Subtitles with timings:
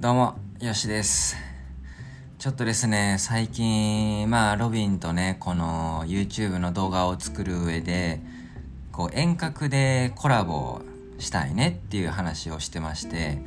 [0.00, 1.34] どうも、よしです。
[2.38, 8.20] ちょっとですね、最近、まあ、ロビンとね、この YouTube の動画を作る上で、
[8.92, 10.82] こう、遠隔でコラボ
[11.18, 13.42] したいねっていう話をしてまして、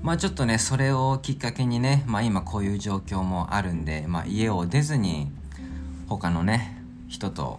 [0.00, 5.32] まあちょっとね、それをきっかけにね、まあ今こういう状況もあるんで、まあ家を出ずに、
[6.08, 7.58] 他のね、人と、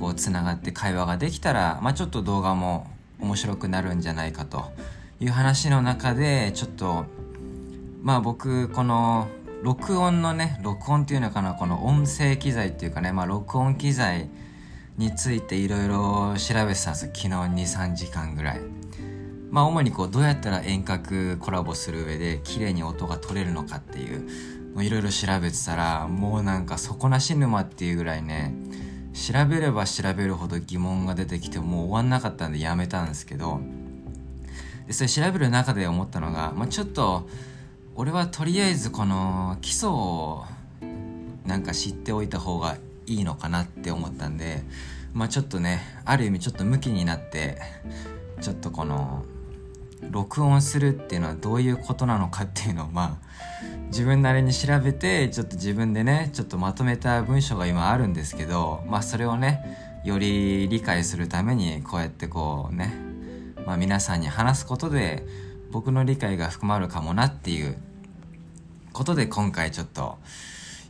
[0.00, 2.88] こう、つながって会話ができたら、まあちょっと動画も
[3.20, 4.72] 面白くなるんじゃないかと
[5.20, 7.06] いう話の中で、ちょっと、
[8.02, 9.28] まあ僕、この、
[9.62, 14.28] 録音のね、録音っていうのかな、この音声機材っていうかね、まあ録音機材
[14.98, 17.06] についていろいろ調べてたんです。
[17.06, 18.60] 昨日2、3時間ぐらい。
[19.52, 24.28] まあ主にこうどうやったら遠隔コラボする上で綺麗に音が取れるのかっていう、
[24.82, 28.52] いろいろ調べてたら、もうなんか底なし沼っていうぐらいね、
[29.12, 33.60] 調べれば調べるほど疑問が出てきてもう終わんなかったんでやめたんですけど、
[34.88, 37.28] でそれ調べる中で思ったのが、まあ、ちょっと
[37.94, 40.44] 俺はとりあえずこの基礎を
[41.44, 42.76] なんか知っておいた方が
[43.06, 44.62] いいのかなって思ったんで
[45.12, 47.58] まあちょっとねある意味ちょっとムキになって
[48.40, 49.24] ちょっとこの
[50.10, 53.26] 録音するっていうのはどういうことなのかっていうのをまあ
[53.88, 62.94] 自分なりに調べてちょっと自分でねちょっとまとめた文章が今あるんですけどまあそれをねより理解するためにこうやってこうね
[63.66, 65.26] まあ皆さんに話すことで
[65.72, 67.78] 僕の理解が含まるかもなっていう
[68.92, 70.18] ことで今回ちょっと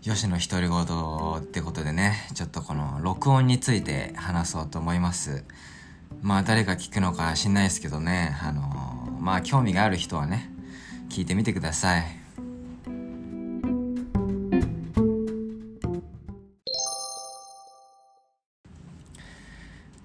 [0.03, 5.45] 吉野独り言ってことでねちょっとこの録音について話そうと思います。
[6.21, 10.51] まあ誰が聞くのか知んないですけどねあのまあ興味がある人はね
[11.09, 12.22] 聞いてみてください。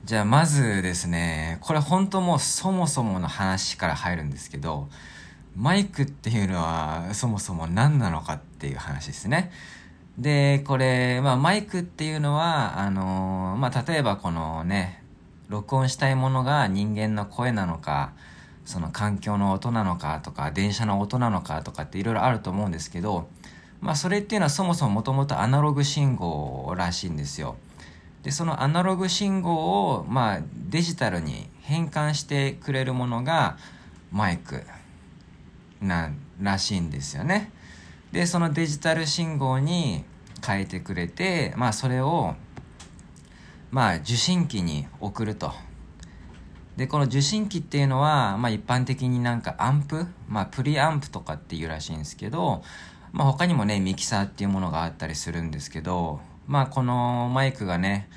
[0.08, 4.88] じゃあまずですねこれ本当もうそもそもの話から入るんですけど
[5.58, 9.52] マイクっていうのはそもそも何なのかっていう話ですね。
[10.18, 15.04] で、これ、まあマイクっていうのは、あのーまあ例えばこのね、
[15.48, 18.14] 録音したいものが人間の声なのか、
[18.66, 23.28] その環境の音なのかとか、電車の音なのかとかっていろいろあると思うんですけど、
[23.82, 27.56] まあそれっていうのはそもそももともとアナログ信号らしいんですよ。
[28.24, 33.58] で、そのアナログ信号を、まあデジタルに変換してくれるものが
[34.12, 34.64] マイク。
[35.82, 36.12] な
[36.42, 37.52] らしいんですよね。
[38.12, 40.04] でそのデジタル信号に
[40.46, 42.36] 変えてくれてまあそれを
[43.70, 45.52] まあ受信機に送ると。
[46.78, 52.62] でこの受信機っていうのは、まあ、一般的になんかアンプ、まあ、プリアンプとかっていうらしいんですけど、
[53.14, 58.10] まあ、他にもねミキサーっていうものがあったりするんですけどまあこのマイクがね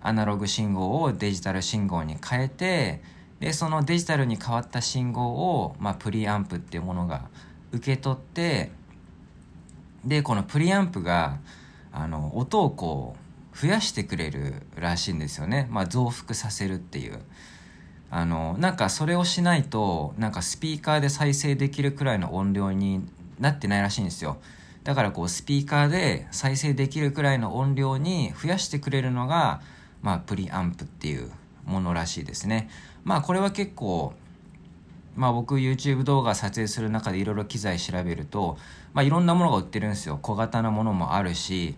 [0.00, 3.02] アナログ信号をデジタル信号に変えて
[3.40, 7.28] でそのデジタルに変わった信号を、まあ、プリアンプっていうものが
[7.72, 8.70] 受け取って
[10.04, 11.38] でこのプリアンプが
[11.92, 13.16] あの音をこ
[13.54, 17.20] う増やしてくれるらしいんですよね、まあ、増幅させるっていう。
[18.08, 23.04] あのなんかそれをしないとなんかスピーカーで再生できるくらいの音量に
[23.40, 24.38] なってないらしいんですよ。
[24.86, 29.60] だからこうスピーカーで再生できるくらいの音量に増やしてくれるのが、
[30.00, 31.28] まあ、プリアンプっていう
[31.64, 32.70] ものらしいですね。
[33.02, 34.14] まあこれは結構
[35.16, 38.58] まあ僕 YouTube 動画撮影する中でいろいろ機材調べると
[38.92, 40.20] まあいろんなものが売ってるんですよ。
[40.22, 41.74] 小型のものもあるし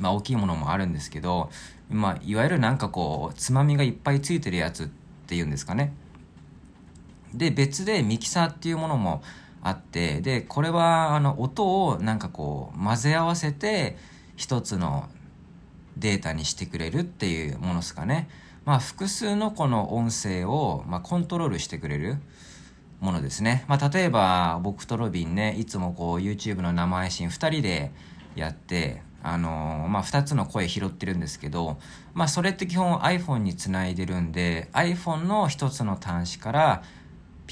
[0.00, 1.48] まあ大きいものもあるんですけど
[1.90, 4.88] まあいわゆるなんかこうつまみがいっぱいついてるやつっ
[5.28, 5.94] ていうんですかね。
[7.32, 9.22] で別でミキサーっていうものも
[9.62, 13.96] あってでこれはあの音をなんかこう混ぜ合わせて
[14.36, 15.08] 一つの
[15.96, 18.28] データにしてくれるっていうものですかね
[18.64, 22.16] まあ、複数のこの音声を、まあ、コントロールしてくれる
[23.00, 23.64] ものですね。
[23.66, 27.90] まあ、例えば、僕とロビンね、いつもこう YouTube の生配信2人で
[28.36, 31.78] やって、あのー、まあ、2つの声拾ってるんですけど、
[32.14, 36.82] まあ、それって基本 iPhone につないでるんで、iPhone の1つの端子から、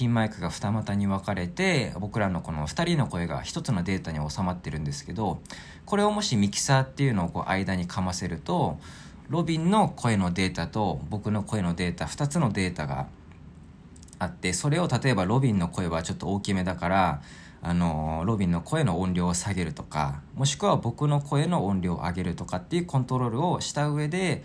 [0.00, 5.43] ピンマイクが二股に分かれて僕らのこの2人の声が1つのデータに収まってるんですけど
[5.85, 8.79] これをもしミキサーっていうのをこう間にかませると
[9.29, 13.08] ロビンの声のデータと僕の声のデータ2つのデータが
[14.19, 17.23] あってそれを例えばロビンの声はちょっと大きめだから
[17.61, 24.44] あのロビンの声の音量を下げるとかもしくは僕の声の音量を上げるとかっていうコントロールをした上で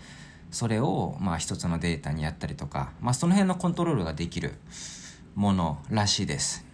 [0.50, 4.56] それをまあ一つのデータにやったりとか、まあ、その辺のコントロールができる。
[5.36, 6.66] ものらしいです。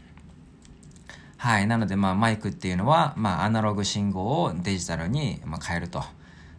[1.37, 1.67] はい。
[1.67, 6.03] なので、まあ、マイクっていうのは、まあ、アナログ信号をデジタルにま変えると。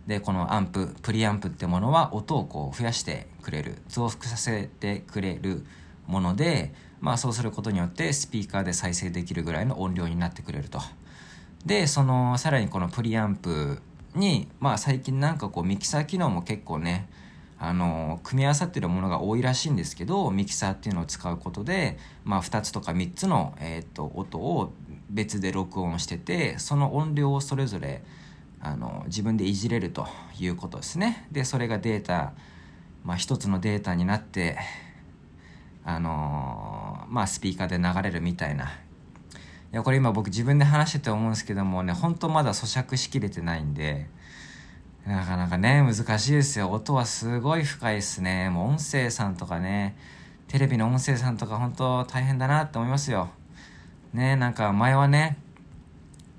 [0.07, 5.65] でこのアンププリアンプってものは音をこう増やしてくれる増幅させてくれる
[6.07, 10.81] もので、まあそうすることによってスピーカーで再生できるぐらいの音量になってくれると。
[11.65, 13.81] で、その、さらにこのプリアンプ
[14.15, 17.07] に、まあ最近なんかこうミキサー機能も結構ね、
[17.65, 24.74] あの組み合わさってるものが多いらしいんですけどミキサーっていうのを使うことで、まあ、2つとか3つの、えーと、音を
[25.10, 28.04] 別で録音しててその音量をそれぞれ
[28.60, 30.07] あの自分でいじれると
[30.38, 31.25] いうことですね。
[31.31, 32.33] でそれがデータ、
[33.06, 34.57] まあ、一つのデータになって
[35.86, 38.66] あのまあスピーカーで流れるみたいな。
[38.66, 38.69] い
[39.71, 44.09] やこれ今僕自分で話してて思うんですけどもね本当まだ咀嚼しきれてないんで
[45.05, 46.71] なかなかね、難しいですよ。
[46.71, 48.50] 音はすごい深いですね。
[48.50, 49.97] もう音声さんとかね、
[50.47, 53.29] テレビの音声さんとか本当大変だなって思いますよ。
[54.13, 55.38] ね、なんか前はね、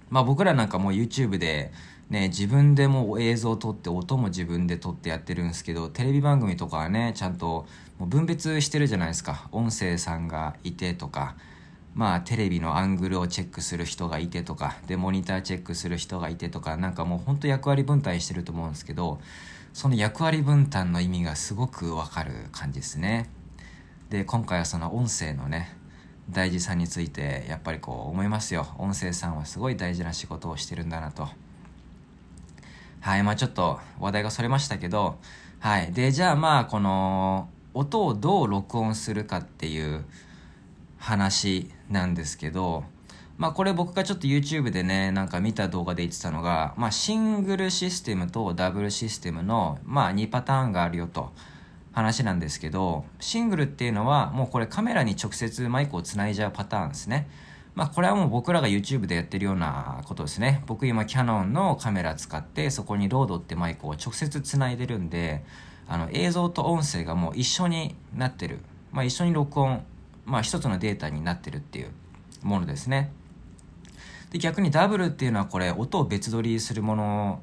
[0.09, 1.73] まあ僕らなんかもう YouTube で、
[2.09, 7.67] ね、自分でも映像を撮って音も自分で撮ってやってるんですけどテレビ番組とかはねちゃんと
[7.99, 11.35] もう分別してるじゃないですか音声さんがいてとか
[11.95, 19.21] まあテレビのアングルをチェックする人がいてとかでモニターチェックする人がいてとかなんかもうほんと役割分担してると思うんですけど
[19.73, 23.29] その役割分担の意味がすごくわかる感じですね。
[24.11, 25.77] で今回はその音声のね
[26.31, 28.67] 大事さについてやっぱりこう思いますよ。
[28.79, 31.29] 音声さんはすごい大事な仕事をしてるんだなと。
[33.01, 35.19] はいまあちょっと話題がそれましたけど
[35.61, 35.93] はい。
[35.93, 40.05] でじゃあまあこの音をどう録音するかっていう
[41.05, 42.85] 話なんですけど、
[43.37, 51.31] まあこれ僕がちょっと YouTube でね、なんか見た動画で言ってたのが、まあシングルシステムとダブルシステムの、まあ2パターンがあるよと
[51.93, 57.29] 話なんですけど、シングルっていうのはもうこれカメラに直接マイクをつないじゃうパターンですね。
[57.75, 60.63] まあこれはもう僕らが YouTube でやってるようなことですね。
[60.67, 65.45] 僕今キヤノンのカメラ使ってそこにロードってマイクを直接つないでるんで、
[65.87, 68.61] あの映像と音声がもう一緒になってる。
[68.91, 69.85] まあ一緒に録音
[70.27, 71.91] まあ、一つのデータになってるっていう
[72.43, 73.13] ものですね。
[74.31, 77.41] で逆にダブルっていうのはこれ音を別撮りするもの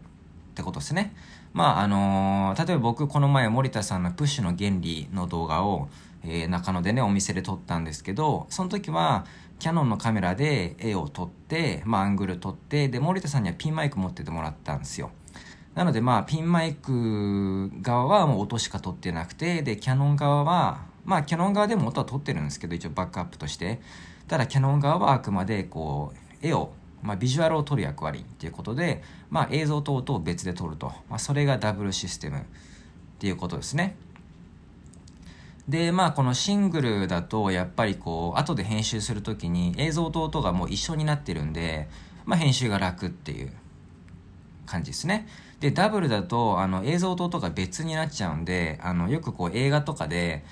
[0.52, 1.16] ってことですね。
[1.54, 5.88] まああのー、例えば僕この前森田さんのプッシュの原理の動画を、
[6.24, 9.26] えー、中野でねお店で撮ったんですけどその時は
[9.60, 15.12] キャノンのカメラで絵を撮って、まあ、アングル撮ってで森田さんにはピンマイク持っててもらったんですよ。
[15.76, 23.80] なのでまあピンマイク側はもう音しか撮ってなくてでキャノン側はまあキャノン側でも音は撮ってるんですけど一応バックアップとして。
[24.32, 26.72] ただキャノン側はあくまでこう絵を、
[27.04, 32.42] まあ、ビジュアルを撮る役割っていうことで、まあ、映像と音を別で撮ると、まあ、それがダブルシステムっ
[33.20, 33.98] ていうことですね。
[35.68, 41.90] でまあこのシングルだとやっぱりこう後で編集する時に映像と音がもう一緒になってるんで、
[42.24, 43.52] まあ、編集が楽っていう
[44.66, 45.28] 感じですね。
[45.60, 50.46] でダブルだとあの映像と音が別になっちゃうんであのよくこう映画とかで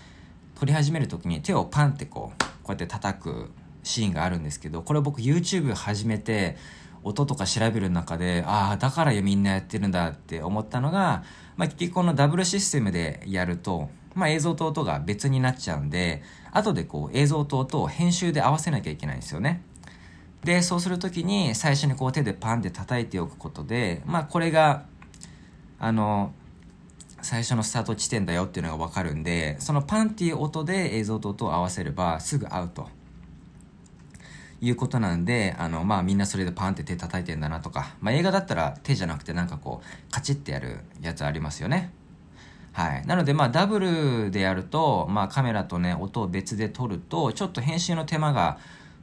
[0.59, 3.49] 撮り始める時に手をパンってこうこうやって叩く
[3.81, 6.57] シーンがあるんですけどこれ僕 YouTube 始めて
[7.01, 11.23] 音とか調べる中でああだからみんなやってるんだって思ったのが、
[11.55, 19.63] まあ、結局このダブルシステムでやると、まあ、映像と音が別になっちゃうんで後でこう映像と音を編集で合わせなきゃいけないんですよね。
[20.43, 24.83] でそうする時に最初にこう手でパンって叩いておくことでまあこれが
[25.79, 26.33] あの
[27.21, 32.89] 最初のスタート地点だよっていうのが分かるんでそのパンっていう音で映像と音を合わせればすぐ合うと
[34.61, 41.93] いうことなんであのまあみんなそれでパンって手叩いてんだなとか、まあ、映画だったら手じゃなくてなんかこうカチッてやるやつありますよね。
[42.73, 43.05] はい。
[43.07, 48.59] なのでまあダブルでやると、まあ、カメラとね音を別で撮るとちょっと編集の手間が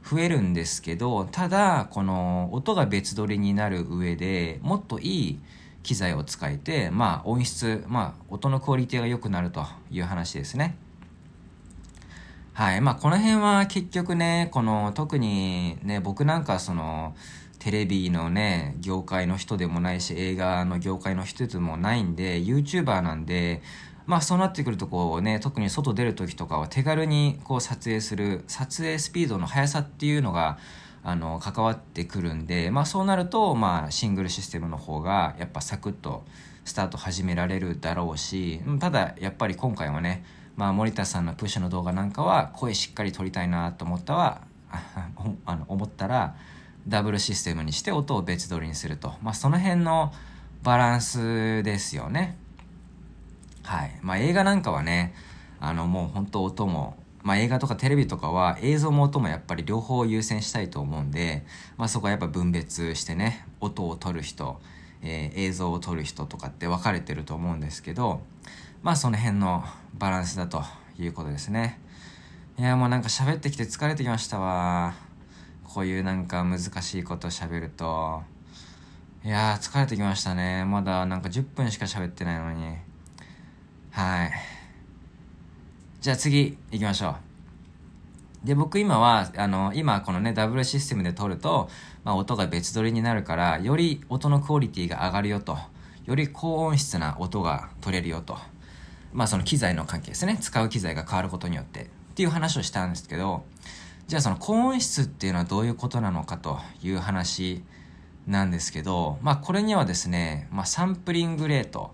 [0.09, 5.39] 増えるんですけどただこの音が別撮りになる上でもっといい
[5.87, 10.77] 機材を使えて、まあ、音質、まあ、音のクオリティが良くなるという話ですね。
[12.53, 12.81] はい。
[12.81, 17.15] まあ、この辺は結局ね、この、特にね、僕なんかその、
[17.59, 23.61] テレビのね、業界の人でもないし、映画の業界の人でもないんで、YouTuber なんで、
[24.05, 30.57] まあそうなってくるとこうね、特に外出る時とかは手軽にこう撮影する、撮影スピードの速さっていうのが、
[31.07, 36.25] あの関わってくるんで、まあ、そうなると、まあ、シングルシステムの方がやっぱサクッと
[36.65, 40.25] スタート始められるだろうしただやっぱり今回はね、
[40.57, 44.41] まあ、森田さんのプッシュの動画なんかは声しっかり撮りたいなと思ったは
[45.45, 46.35] あの思ったら
[46.89, 50.11] ダブルシステムにして音を別撮りにすると、まあ、その辺の
[50.61, 52.37] バランスですよね。
[53.63, 53.97] はい。
[54.01, 55.13] まあ映画なんかはね
[55.61, 61.45] あのもう本当音もまあ、映画とかテレビとかは映像も音もやっぱり両方優先したいと思うんで、
[61.77, 64.59] まあ、そこはやっぱ分別してね音を取る人、
[65.01, 68.21] えー、映像を撮る人とかって分かれてると思うんですけど
[68.83, 69.63] まあその辺の
[69.95, 70.63] バランスだと
[70.99, 71.79] いうことですね。
[72.59, 74.95] いや、もうなんか喋ってきて疲れてきましたわ。
[75.63, 78.23] こういうなんか難しいこと喋ると。
[79.23, 80.65] いやー、疲れてきましたね。
[80.65, 82.77] まだなんか10分しか喋ってないのに。
[83.91, 84.31] はい。
[85.99, 87.15] じゃあ次行きましょ
[88.43, 88.47] う。
[88.47, 91.69] で、僕今は、あの、今このね、ダブルシステムで撮ると、
[92.03, 95.57] まあ音が別撮りになるから、より音のクオリティが上がるよと。
[96.05, 98.37] より高音質な音が取れるよと。
[99.11, 100.37] まあその機材の関係ですね。
[100.39, 101.81] 使う機材が変わることによって。
[101.81, 101.85] っ
[102.15, 103.43] ていう話をしたんですけど、
[104.07, 107.63] じゃあその高音質っていうのはどういうことなのかという話
[108.27, 111.93] なんですけど、まあこれにはですね、まあサンプリングレート、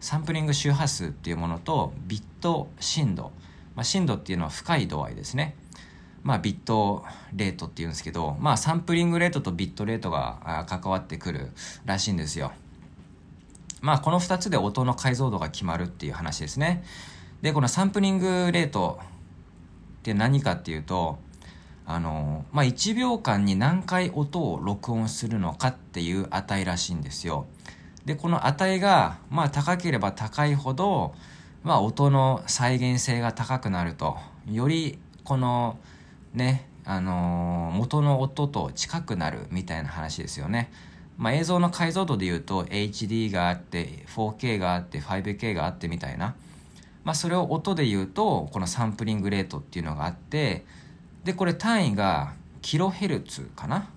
[0.00, 3.32] サンプリング周波数っていうものとビット振動、
[3.74, 5.56] まあ振動っていうのは深い度合いですね。
[6.22, 11.50] まあビットレートっていうんですけど、まあサンプリングレートとビットレートが関わってくる
[11.84, 12.52] らしいんですよ。
[13.80, 16.84] まあこの2つで音の解像度が決まるっていう話ですね。
[17.42, 18.98] で、このサンプリングレート
[19.98, 21.18] って何かっていうと、
[21.86, 27.46] あの、まあ、1秒間に何回音を録音するのかっていう値らしいんですよ。
[28.08, 31.14] で、この値が、まあ、高ければ高いほど、
[31.62, 34.16] まあ、音の再現性が高くなると、
[34.50, 35.76] より、この、
[36.32, 40.72] ね、あの元の音と近くなるみたいな話ですよね。
[41.18, 46.34] まあ、映像の解像度で言うと HD があって 4K があって 5K があってみたいな。
[47.04, 50.64] まあ、それを音で言うとこのサンプリングレートっていうのがあって
[51.24, 53.90] でこれ単位がキロヘルツかな？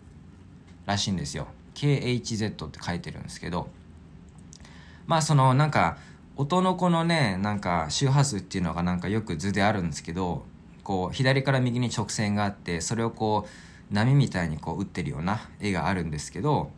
[0.85, 1.47] らしいんですよ。
[1.75, 3.69] KHZ って書いてるんですけど。
[5.11, 5.97] まあそのなんか
[6.37, 10.45] 音のこのねなんか周波数っていうのがなんかよく図であるんですけど
[10.83, 16.71] こう左から右に直線があってそれをこう波みたいにこう打ってるような絵があるんですけど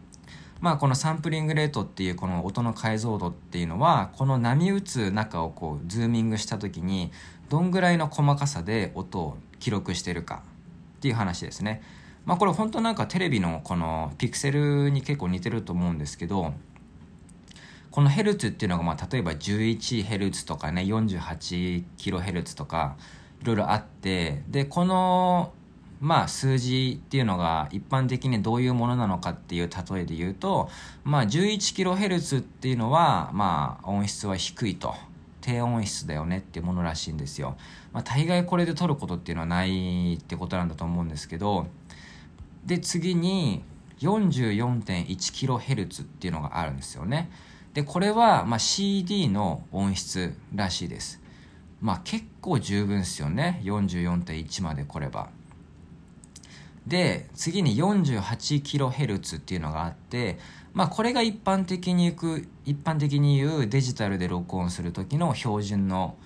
[0.61, 7.11] まあこのサンプリングレートっていうこの音の解像度っていうのはこの波打つ中をこうズーミングした時に
[7.49, 10.41] どんぐらいの細かさで音を記録してるか
[10.97, 11.83] っていう話ですね。
[12.25, 16.55] まあこれ本当なんかテレビのこのピクセルに結構似てると思うんですけど
[17.93, 22.97] このヘルツっていうのがまあ例えば 11Hz とかね 48kHz とか
[23.39, 25.53] いろいろあってでこの
[25.99, 30.69] まあ数字っていうのが一般的にどういうものなのかっていう例えで言うと、
[31.03, 34.95] まあ 11kHz っていうのは、まあ音質は低いと。
[35.39, 37.55] 低音質だよねっていうものらしいんですよ。
[37.93, 41.67] まあ大概これで撮ることっていうのはないってことなんだと思うんですけど、
[42.65, 43.63] で次に
[43.99, 47.29] 44.1kHz っていうのがあるんですよね。
[47.73, 51.21] で、これはま CD の音質らしいです。
[51.81, 53.61] まあ結構十分ですよね。
[53.63, 55.29] 44.1まで来れば。
[56.87, 60.37] で次に 48kHz っていうのがあって
[60.73, 66.17] まあこれが一般的にいく一般的に言うデジタルで録音する時の標準の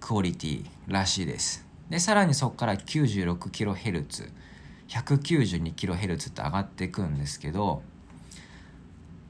[0.00, 4.30] クオリティらしいですでさらにそこから 96kHz
[4.88, 7.82] 192kHz って上がっていくんですけど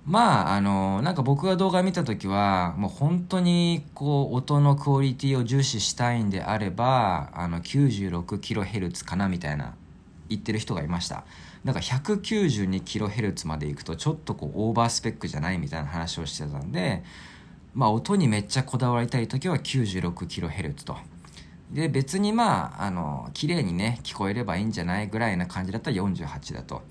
[0.07, 9.75] まああのなんか僕が動画見た時はもう本当にこう音のクオリティを重視したいんであればあの 96kHz かなみたいな
[10.29, 11.25] 言ってる人がいました。
[11.65, 17.03] なんか 192kHz まで行くとちょっとこうオーバースペックじゃないみたいな話をしてたんで
[17.75, 20.97] まあ音にめっちゃこだわりたい時は 96kHz と。
[21.73, 26.83] で別にまああの綺麗にね聞こえればいいんじゃないぐらいな感じだったら48だと。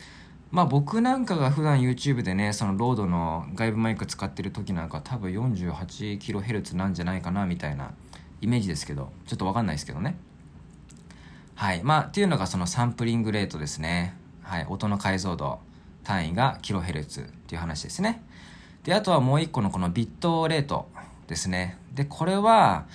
[0.55, 7.91] まあ僕なんかが普段 YouTube でねそのロードの外部マイク使ってる時なんか多分 48kHz なんじゃないかなみたいな
[8.41, 10.17] イメージですけどちょっと分かんないですけどね
[11.55, 11.83] はい。
[11.83, 14.17] まあ、っていうのがそのサンプリングレートですね。
[14.41, 14.65] はい。
[14.67, 15.59] 音の解像度
[16.03, 18.21] 単位がキロヘルツっていう話ですね。
[18.83, 20.89] で、あとはもう一個のこのビットレート
[21.27, 21.77] ですね。
[21.93, 22.87] で、これは、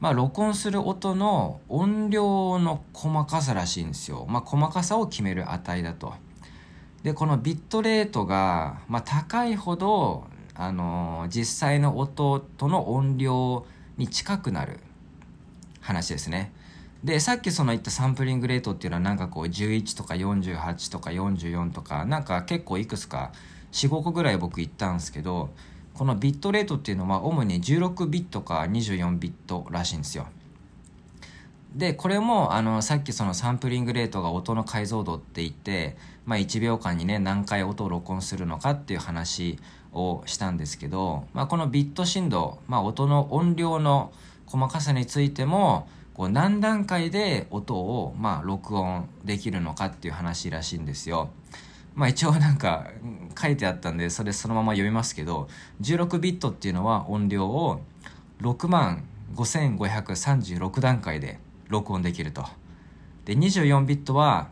[0.00, 4.26] まあ、録音する音の音量の細かさらしいんですよ。
[4.28, 6.14] まあ、細かさを決める値だと。
[7.02, 13.64] で、このビットレートが、まあ、高いほど、あのー、実際の音との音量
[13.96, 14.80] に近くなる
[15.80, 16.52] 話ですね。
[17.04, 23.30] でさっきその言ったサンプリングレートっていうのはなんかこう11とか48とか44とかなんか結構いくつか
[23.70, 25.50] 45個ぐらい僕言ったんですけど
[25.94, 30.26] このビットレートっていうのは主に16ビットか24ビットらしいんですよ
[31.74, 39.58] でこれもあのさっきそのサンプリングレートが音の解像度って言って、まあ、1秒間にね何回音を録音するのかっていう話
[39.92, 44.12] をしたんですけど、まあ、このビット振動、まあ、音の音量の
[44.46, 51.30] 細かさについてもこう何段階で音をまあ録音できるのかっていう話らしいんですよ。
[51.94, 52.90] まあ一応なんか
[53.40, 55.48] 書いてあったんでそれそのまま読みますけど
[55.80, 57.82] 16ビットっていうのは音量を
[58.40, 62.44] 6万5536段階で録音できると。
[63.24, 64.50] で24ビットは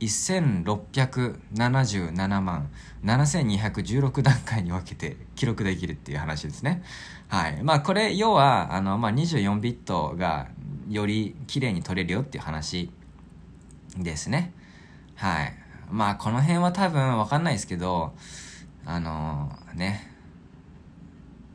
[0.00, 2.70] 1677万
[3.04, 6.82] 7216段階に分けて記録できるっていう話ですね。
[7.28, 7.62] はい。
[7.62, 10.48] まあこれ要はあの、まあ、24ビットが
[10.88, 12.90] より綺麗に取れるよっていう話
[13.96, 14.52] ですね。
[15.16, 15.54] はい。
[15.90, 18.14] まあこの辺は多分わかんないですけど、
[18.84, 20.14] あのね、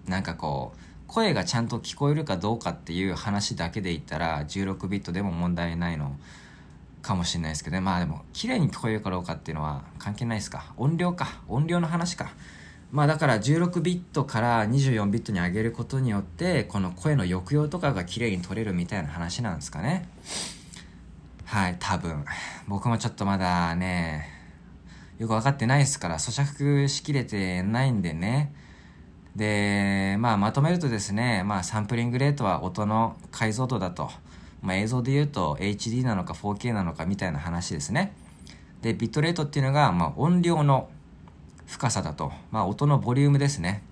[0.05, 0.79] なんかこう、
[1.13, 6.15] 声がちゃんと聞こえるかどうかっていう話だけで言ったら16ビットでも問題ないの
[7.03, 7.81] かもしれないですけどね。
[7.81, 10.73] まあでも綺麗に聞こえるかどうかっていうのは関係ないですか。
[10.75, 11.27] 音量か。
[11.47, 12.31] 音量の話か。
[12.91, 20.09] まあだから16ビットから24ビットに上げることによってこの声の抑揚とかが綺麗に取れるみたいな話なんですかね。
[21.45, 22.25] はい多分。
[22.67, 24.27] 僕もちょっとまだね
[25.19, 28.62] よく分かってないですから咀嚼しきれてないんでね。
[29.35, 34.09] で、まあ、まとめるとですね、まあ、サンプリングレートは音の解像度だと。
[34.61, 38.13] まあ、映像で言うと HD なのか 4K なのかみたいな話ですね。
[38.81, 40.89] で、ビットレートっていうのが、まあ、音量の
[41.65, 42.31] 深さだと。
[42.51, 43.83] まあ、音のボリュームですね。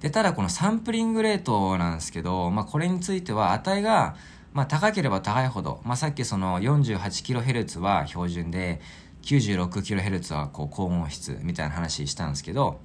[0.00, 4.16] で、ただこのサンプリングレートなんですけど、まあ、これについては値が、
[4.52, 8.80] まあ、高ければ高いほど、まあ、さっきその 48kHz は標準で、
[9.22, 12.80] 96kHz はこう高音質みたいな話したんですけど、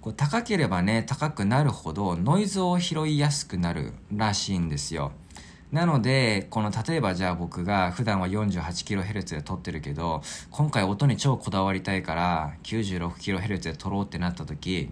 [0.00, 5.12] こう高ければね高くなるほどノイズを拾いやすくなるらしいんですよ。
[5.72, 14.88] なのでこの例えばじゃあ僕が普段は 48kHz で撮ってるけど今回音に超こだわりたいから 96kHz で撮ろうってなった時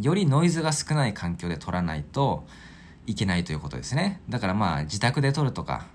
[0.00, 2.46] よりノイズが少ない環境で撮らないと
[3.06, 4.20] いけないということですね。
[4.28, 5.86] だからまあ自宅で撮るとか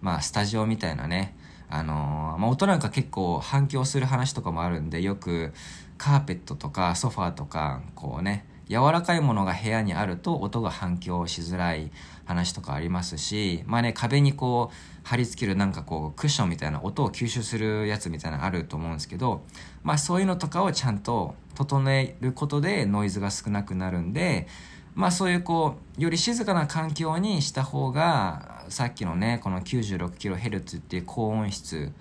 [0.00, 1.36] まあスタジオみたいなね
[1.68, 5.52] あのー、まあ、音なんか結構反響する話とかもあるんでよく
[5.98, 11.92] カーペットとかソファーとかこうね柔らかいものが部屋にあると音が反響しづらい
[12.24, 19.42] 話とかありますしまあね壁にこう貼り付けるなんかこうクッションみたいな音を吸収するやつみたいなのあると思うんですけど
[19.84, 24.48] まあそういうのとかをちゃんと整えることでノイズが少なくなるんで
[24.96, 31.92] まあそういうこうより静かな環境にした方がさっきのねこの 96kHz っていう高音質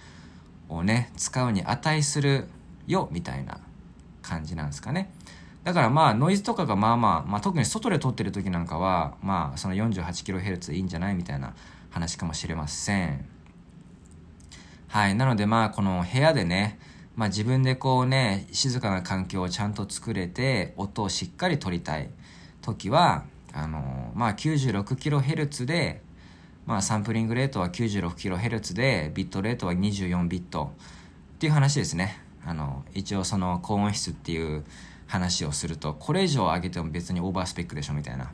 [0.67, 2.47] をね使うに値する
[2.87, 3.59] よみたいな。
[4.25, 5.11] 感じなんですかね。
[5.63, 11.55] だからまあノイズとかがまあまあ、まあ、特に外で撮ってる時なんかはまあその 48kHz いいんじゃないみたいな
[11.89, 13.25] 話かもしれません。
[14.87, 15.15] はい。
[15.15, 16.79] なのでまあこの部屋でね、
[17.15, 22.09] まあ自分でこうね、静かな環境をちゃんと作れて音をしっかり撮りたい
[22.61, 26.01] 時は、あのまあ 96kHz で、
[26.65, 30.73] まあサンプリングレートは 96kHz でビットレートは24ビット
[31.35, 32.24] っていう話ですね。
[32.45, 34.63] あの一応その高音質っていう
[35.07, 38.31] 話をするとこれ以上上げても別にオーバースペックでしょみたいな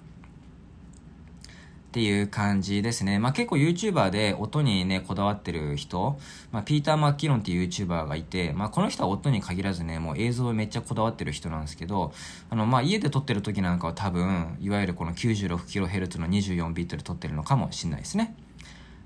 [1.91, 3.19] っていう感じですね。
[3.19, 6.17] まあ結構 YouTuber で音にね、こだわってる人、
[6.49, 12.13] まあピーター・マッキロンっていう YouTuber がいて、まあこの人は音に限らずね、もう映像めっちゃこだわってる人なんですけど、
[12.49, 18.37] あのまあ家で撮ってる時なんかは多分、いわゆるこの 96kHz の24ビットで撮ってるのかもしれないですね。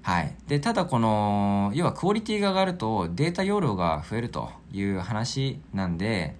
[0.06, 0.36] はい。
[0.48, 6.36] で、ただこの、要はクオリティが上がるとデータ容量が増えるという話なんで、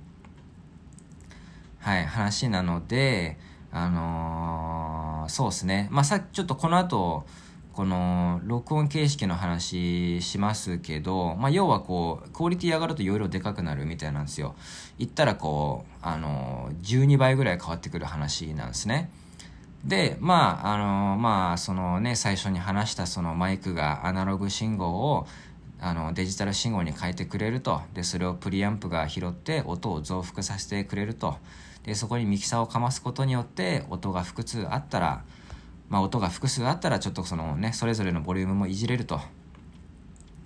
[1.80, 3.40] はい、話なので、
[3.72, 5.88] あのー、そうですね。
[5.90, 7.26] まあ、さっきちょっとこの後、
[7.74, 14.54] この録音形式の話しますけど、まあ、要はこう、クオリティ上がると容量でかくなるみたいなんですよ。
[15.00, 19.10] 言ったらこう、あのー、12倍ぐらい変わってくる話なんですね。
[19.86, 25.28] で、まあ、あの、まあ、そのね、最初に話したそのマイクがアナログ信号を
[25.80, 27.82] あのデジタル信号に変えてくれると。
[27.94, 31.38] で、それをプリアンプが拾って音を増幅させてくれると。
[31.84, 35.24] で、そこにミキサーをかますことによって音が複数あったら、
[35.88, 39.22] まあ、音が複数あったらちょっとそのね、それぞれのボリュームもいじれると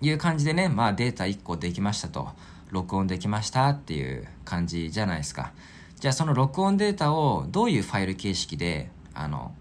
[0.02, 2.30] いう感じでね、まあデータ1個できましたと。
[2.72, 5.54] 録音できましたっていう感じじゃないですか。
[6.00, 9.54] じゃあその録音データをどういうファイル形式であの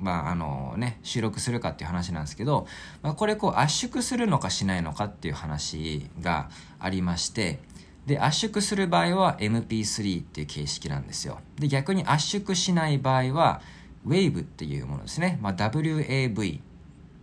[0.00, 2.66] まああのね、収録するかっていう話なんですけど、
[3.02, 7.58] まあ、これこう圧縮するのかしないのかっていう話がありまして
[8.06, 11.40] で圧縮する場合は MP3 っていう形式なんですよ。
[11.58, 13.62] で逆に圧縮しない場合は
[14.06, 16.62] WAVE っていうものですね、まあ、WAV っ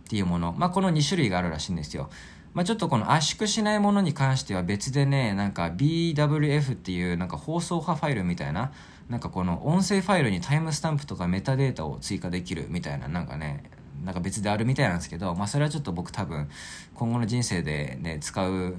[0.08, 2.10] ていうもの、まあ、この2種類があるらしいんですよ。
[2.52, 8.72] まあ、ちょっとこの圧縮しないものに関しては別でねなんか BWF っていうなんか放送波ファイルみたいな
[9.08, 13.64] なんかこの音声ファイルにタイムスタンプとかメタデータを追加できるみたいななんかね
[14.04, 16.48] なんか別であるみたいなんですけど、まあ、それはちょっと僕多分
[16.94, 18.74] 今後の人生でね使う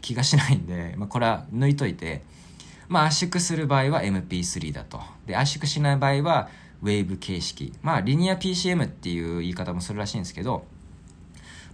[0.00, 2.22] 気がしないんで、まあ、これは抜いといて、
[2.88, 5.00] まあ、圧縮する場合は MP3 だと。
[5.26, 6.48] で圧縮しない場合は
[6.82, 7.72] ウェーブ形式。
[7.82, 10.64] まあリニア PCM っていう言い方もするらしいんですけど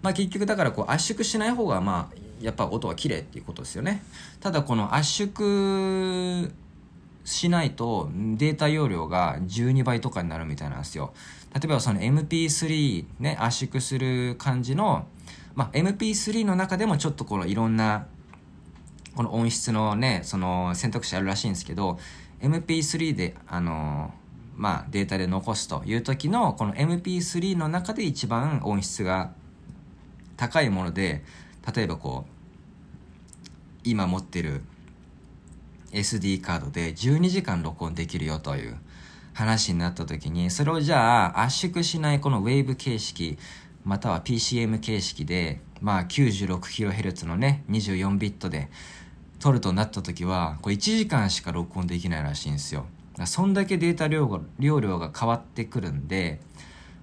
[0.03, 4.03] まあ結局だからこう圧縮しない方がまあやっぱ音は綺麗っていうことですよね。
[4.41, 6.51] ただこの圧縮
[7.25, 11.15] しないとデータ容量が12倍とかになるみたいなんですよ。
[11.55, 15.07] 例えばその MP3 ね圧縮する感じの、
[15.55, 18.07] まあ、MP3 の中でもちょっとこのいろんな
[19.15, 21.99] この音質のねその選択肢あるらしいんですけど
[22.41, 24.13] MP3 であの
[24.57, 29.33] まあデータで残すという時のこの MP3 の中で一番音質が
[30.37, 31.25] 高いもので
[31.75, 32.35] 例えばこう
[33.85, 34.63] 今持ってる
[35.95, 38.77] SD カードで12時間録音できるよという
[39.33, 43.39] 話になった時にそれをじゃあ圧縮しないこのウェーブ形式
[43.85, 48.69] または PCM 形式でまあ 96kHz のね24ビットで
[49.41, 52.87] 撮るとなった時はこれ1時間しか録音できないらしいんですよ。
[53.27, 56.41] そんだけデータ量が容量が変わってくるんで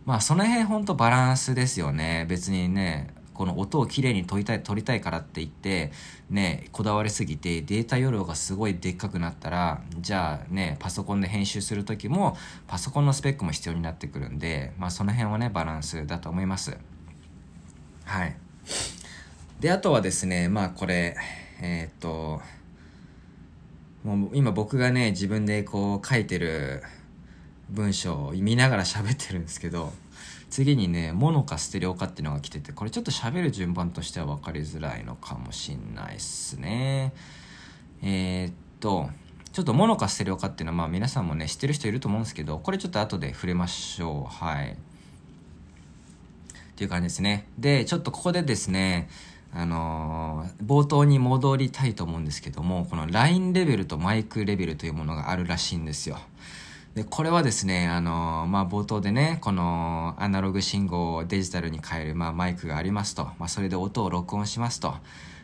[0.05, 2.25] まあその辺ほんとバランスですよね。
[2.27, 5.91] 別にねこの音をきれいに撮りたい撮りたいからって言って
[6.29, 16.77] ねこだわりすぎてデータ容量がすごいでっかくなったらじゃあねパソコンで編集する時もパソコンのスペックも必要になってくるんでまあその辺はねバランスだと思います。
[18.05, 18.35] はい。
[19.59, 21.15] であとはですねまあこれ
[21.61, 22.41] えー、っと
[24.03, 26.83] もう今僕がね自分でこう書いてる
[27.69, 29.93] 文章を見ながら喋ってるんですけど
[30.51, 37.13] 次にねモノかステレオかっていうのが来ててこれちょっと喋る順番としては分かりづらいのかもしんないっすね。
[38.03, 39.09] えー、っと
[39.53, 44.33] ちょっとモノかステレオかっていうのはまあ皆さんもね知ってる人いると思うんですけどこれちょっと後で触れましょう。
[44.45, 44.73] はい。
[44.73, 44.75] っ
[46.75, 47.47] ていう感じですね。
[47.57, 49.07] でちょっとここでですね
[49.53, 56.19] あのー、冒頭に戻りたいと思うんですけどもこの LINE レベルとマイクレベルというものがあるらしいんですよ。
[56.95, 63.23] で、これはですね、あの、まあ、冒頭でね、このアナログ信号をデジタルに変える、まあ、マイクがありますと。
[63.39, 64.95] まあ、それで音を録音しますと。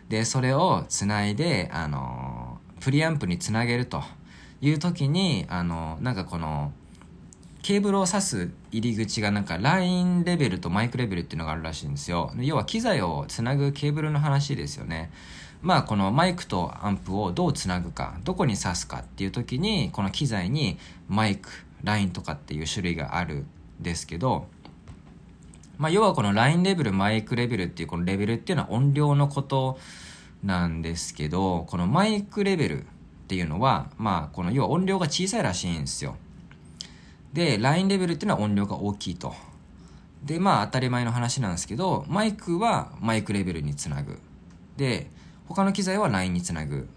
[0.10, 4.04] で、それをつないで、あの、プリアンプにつなげると
[4.62, 6.74] いう時に、あの、なんかこの、
[7.64, 12.32] ケーブルを挿す入り口がなんか LINE レベルとマイクレベルっていうのがあるらしいんですよ。
[12.40, 15.12] 要は機材をつなぐケーブルの話ですよね。
[15.62, 21.50] まあこのマイクとアンプをどうつなぐかどこに挿すかっていう時にこの機材にマイク
[21.84, 23.48] ラインとかっていう種類があるん
[23.80, 24.48] ですけど
[25.78, 29.78] まあ要はこのラインレベルマイクレベルっていうこのレベルっていうのは音量のこと
[30.44, 32.86] なんですけどこのマイクレベルっ
[33.28, 36.16] ていうのはまあこの要は音量が小さいらしいんですよ。
[37.34, 39.34] でラインレベルっていうのは音量が大きいと。
[40.24, 44.20] でまあ当たり前の話なんですけどマイクはマイクレベルにつなぐ。
[44.78, 45.12] で
[45.50, 46.88] 他の機材は LINE につなぐ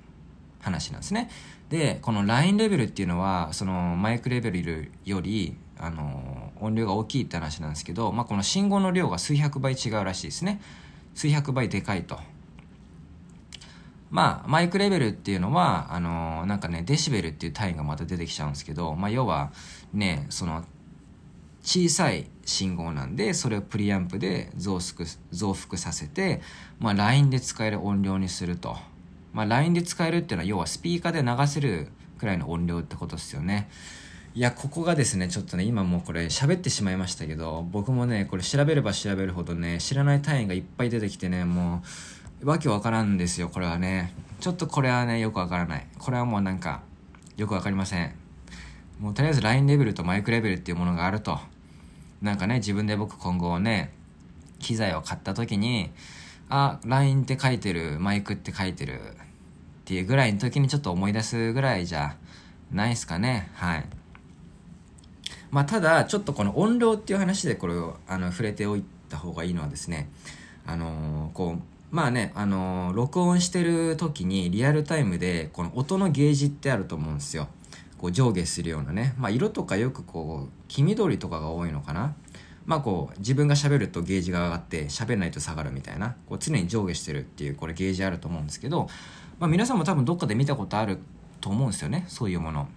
[0.61, 1.31] 話なんですね。
[1.69, 10.61] で、この LINE レベルっていうのは、そのマイクレベルより、あの、音量が大きいって話なんですけど、まあ、この信号の量が数百倍違うらしいですね。
[11.15, 12.19] 数百倍でかいと。
[14.11, 19.53] まあ、マイクレベルっていうのは、あの、なんかね、デシベルっていう単位がまた出てきちゃうんですけど、まあ、要は、
[19.95, 20.65] ね、その、
[21.63, 26.41] 小さい信号なんでそれをプリアンプで増幅増幅させて、
[26.79, 28.77] まあ、LINE で使える音量にすると、
[29.33, 33.69] まあ、LINE で使えるっていうのは要はスピーカーで流せるくらいの音量ってことですよね。
[34.33, 41.83] いやここがですねちょっとね今もうこれ喋ってしまいましたけど僕もねこれ調べれば調べるほどね知らない単位がいっぱい出てきてねも
[42.43, 44.15] うわけわからんですよこれはね。
[44.41, 45.87] ちょっとこれはねよくわからない。
[45.99, 46.83] これはもうなんか
[47.37, 48.15] よくわかりません。
[48.99, 51.39] もうとりあえず LINE レベルとマイクレベルっていうものがあると。
[52.23, 53.93] なんかね、自分で僕今後ね、
[54.59, 55.91] 機材を買った時に、
[56.49, 59.03] あ、LINE って書いてる、マイクって書いてるっ
[59.85, 62.17] ていうぐらいの時にちょっと思い出すぐらいじゃ
[62.71, 63.51] ないですかね。
[63.55, 63.85] はい。
[65.51, 70.09] まあ、ただ、ちょっとこの音量っていう話でこれをあの触れておいた方がいいのはですね、
[70.67, 77.49] あのー、こう、まあね、あのー、録音してる時にリアルタイムでこの音のゲージってあると思うんですよ。
[78.01, 82.15] こう上下するようなね、まあ、色とかよくこう黄緑とかが多いのかな
[82.65, 88.89] まあこう自分が喋るとゲージが上がって喋らないと下がるみたいなこう常に上下してるっていうこれゲージあると思うんですけど、
[89.39, 90.99] まあ、皆さんも多分どっかで見たことある
[91.43, 92.69] と思うんですよねそういうもの。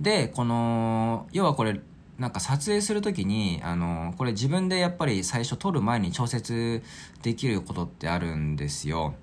[0.00, 1.80] でこの要はこれ
[2.18, 6.82] なんか撮影する時にあのこれ自分でやっぱり最初撮る前に調節
[7.22, 9.14] できることってあるんですよ。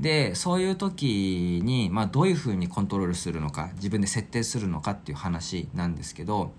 [0.00, 6.52] でそういう時に、まあ、どういうふうにコントロールするのか自分で設定するのかっていう話なんですけど、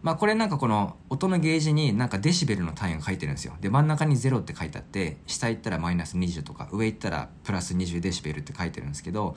[0.00, 3.54] まあ、これなんかこの音のゲージになんかデシベルの単位が書いてるんですよ。
[3.60, 9.36] で真ん中に0って書いてあって下行ったらマイナス20とか上行ったらプラス20デシベルって書いてるんですけど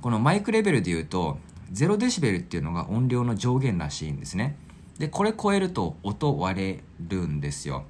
[0.00, 1.38] このマイクレベルで言うと
[1.74, 4.56] 0デシベルっていうのが音量の上限らしいんですね。
[4.98, 7.84] でこれ超えると音割れるんですよ。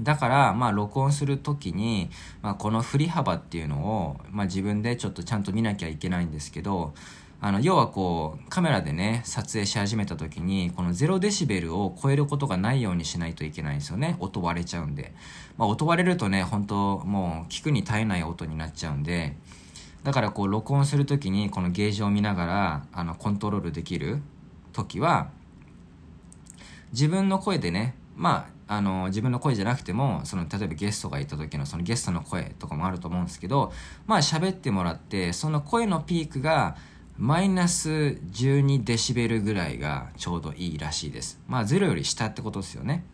[0.00, 2.10] だから、まあ、録音するときに、
[2.42, 6.94] まあ、この振り幅っていうのを、まあ、自分でちょっとちゃんと見なきゃいけないんですけど、
[7.40, 14.16] あの、要はこう、カメラでね、撮影し始めたときに、この0デシベルを超えることがないようにしないといけないんですよね。
[14.18, 15.14] 音割れちゃうんで。
[15.56, 19.36] まあ、音割れるとね、本当もう、聞くに耐えない音になっちゃうんで、
[20.02, 24.20] だからこう、録音するときに、このゲージを見ながら、あの、コントロールできる
[24.72, 25.30] ときは、
[26.90, 33.72] 自分の声でね、まあ、あの自分の声じゃなくてもその例えばゲストがいた時のそのゲストの声とかもあると思うんですけど
[34.06, 36.76] まあ喋ってもらってその声のピークが
[37.16, 41.40] マイナス12デシベルぐらいがちょうどいいらしいです。
[41.48, 43.04] まあ0より下ってことですよね。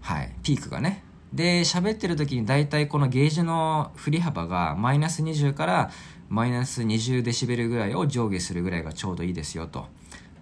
[0.00, 0.32] はい。
[0.44, 1.02] ピークがね。
[1.32, 5.90] で喋ってる時に大体このゲージの振り幅がマイナス20から
[6.28, 9.86] マイナス20デシベルぐらいを上下するぐらいがちょうどいいですよと。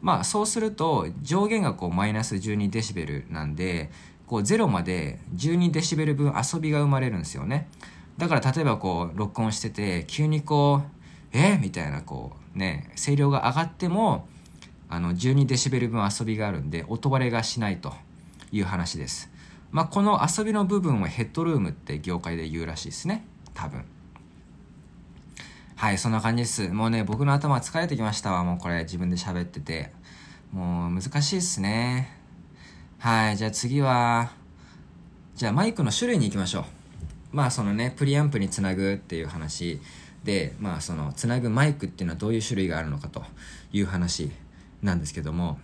[0.03, 3.91] まあそうすると上限がこうマイナス12デシベルなんで
[4.27, 7.69] こう0まで12デシベル分遊びが生まれるんですよね。
[8.19, 11.59] だから例えばこう録音してて急にこうえ？
[11.59, 14.27] みたいなこうね声量が上がっても
[14.89, 17.93] あの12デシベル分遊びがあるんで音割れがしないと
[18.53, 19.31] いう話です。
[19.71, 23.27] まあこの遊びの部分をヘッドルームって業界で言うらしいですね。
[23.55, 23.85] 多分。
[25.77, 26.69] はいそんな感じです。
[26.69, 28.43] もうね僕の頭疲れてきましたわ。
[28.45, 29.93] もうこれ自分で喋ってて。
[30.53, 32.16] もう難しいっすね。
[32.99, 34.33] はい、じゃあ次は、
[35.35, 36.65] じゃあマイクの種類に行きましょう。
[37.31, 39.81] まあそのね、プリアンプにつなぐっていう話
[40.25, 43.23] で、まあそのつなぐマイクっていうのはどういう種類があるのかと
[43.71, 44.31] いう話
[44.83, 45.59] なんですけども、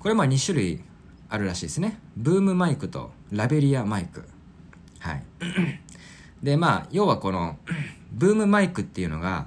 [0.00, 0.82] これまあ2種類
[1.28, 1.98] あるらしいですね。
[2.16, 4.28] ブームマイクとラベリアマイク。
[4.98, 5.22] はい。
[6.42, 7.56] でまあ要はこの
[8.12, 9.46] ブームマイクっていうのが、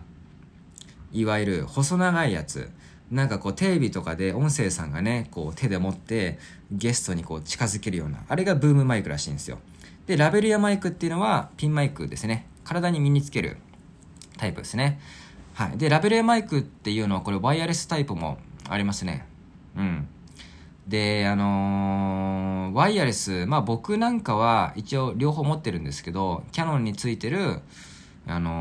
[1.12, 2.72] いわゆる細長いやつ。
[3.12, 6.40] なんかこうテレビとかで音声さんがね、こう手で持って
[6.72, 9.60] ゲストにこう近づけるような、あれがブームマイクらしいんですよ。
[10.08, 12.48] で、ラベリアマイクっていうのはピンマイクですね。
[12.64, 13.58] 体に身につける
[14.38, 15.00] タイプですね。
[15.54, 15.78] はい。
[15.78, 18.38] で、ラベリアマイクっていうのはこれワイヤレスタイプも
[18.70, 19.26] ありますね。
[19.76, 20.08] うん。
[20.88, 27.62] で、あのーワイヤレス、まあ僕なんかは一応両方持ってるんですけど、キャノンについてる、
[28.28, 28.52] あの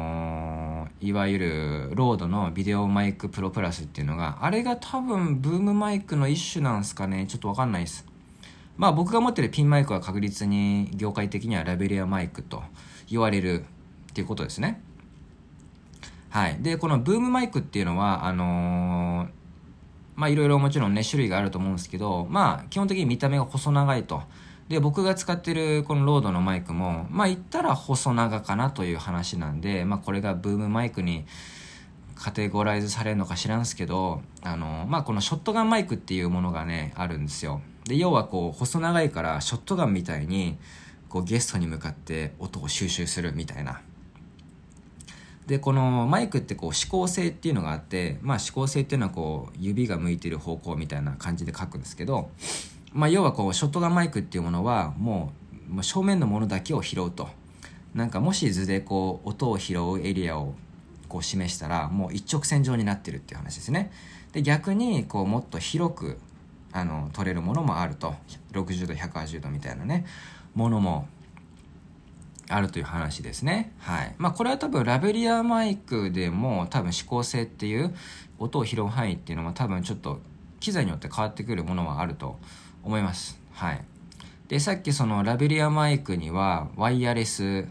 [0.76, 7.27] ーいわゆるロードのビデオマイクプロプラスっていうのがあれが多分ブームマイクの一種なんすかね。
[7.27, 8.07] ちょっとわかんないです。
[8.77, 12.63] まあ僕が持ってるピンマイクは確実に業界的にはラベリアマイクと
[13.09, 13.65] 言われる
[14.11, 14.83] っていうことですね。
[16.31, 16.59] はい。
[16.61, 19.37] でこのブームマイクっていうのはあのー
[20.17, 24.23] まあいろいろもちろんね種類があると思うんですけどまあ基本的に見た目が細長いと。
[24.69, 31.25] で僕が使ってるこのロードのマイクもまあ言ったら細長かなという話なんでまあこれがブームマイクに
[32.17, 37.61] カテゴライズされるのか知らんすけどあのまあこのショットガンマイクっていうものがねあるんですよ。
[37.85, 40.59] で要はこう細長いからショットガンみたいに
[41.09, 43.81] こうゲストに向かって音を収集するみたいな。
[45.47, 52.31] でこのマイクってこう指向性っていうのがあってまあ指向性っていうのはこう指が向いてる方向みたいな感じで書くんですけど
[52.97, 55.33] まあ要はこうショットガンマイクっていうものはも
[55.77, 57.29] う正面のものだけを拾うと
[57.95, 60.55] なんかもし図でこう音を拾うエリアを
[61.07, 63.93] こう示したらもう一直線上になってるっていう話ですね
[64.33, 66.19] で逆にこうもっと広く
[66.73, 68.15] あの取れるものもあると
[68.53, 70.07] 60度180度みたいなね
[70.55, 71.07] ものも
[72.49, 73.73] あるという話ですね。
[73.79, 74.15] はい。
[74.19, 77.93] まあこれは多分ラベリアマイクでも多分指向性っていう
[78.39, 80.21] 音を拾う範囲っていうのは多分ちょっと
[80.61, 82.39] 機材によって変わってくるものはあると
[82.87, 83.39] 思います。
[83.53, 83.85] はい。
[84.47, 87.67] で、さっきそのラベリアマイクにはワイヤレス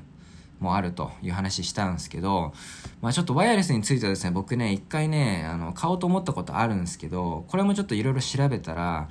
[0.60, 2.54] もあるという話したんですけど、
[3.02, 9.08] まあちょっとワイヤレスについてはですね、僕ね、一回ね、あの、買おうと思ったことあるんですけど、これもちょっといろいろ調べたら、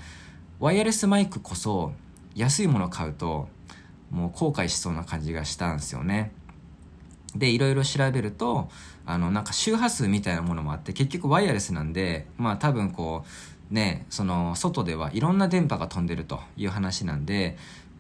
[0.61, 1.93] ワイヤレスマイクこそ
[2.35, 3.49] 安いものを買うと、
[4.11, 6.33] もう後悔しそうな感じがしたんですよね。
[7.35, 8.69] で、いろいろ調べると、
[9.07, 13.29] あの、なんか周波数みたいなものもあって、結局ワイヤレスなんで、まあ多分こう、
[13.71, 17.57] ね、その、外ではいろんな電波が飛んでるという話なんで、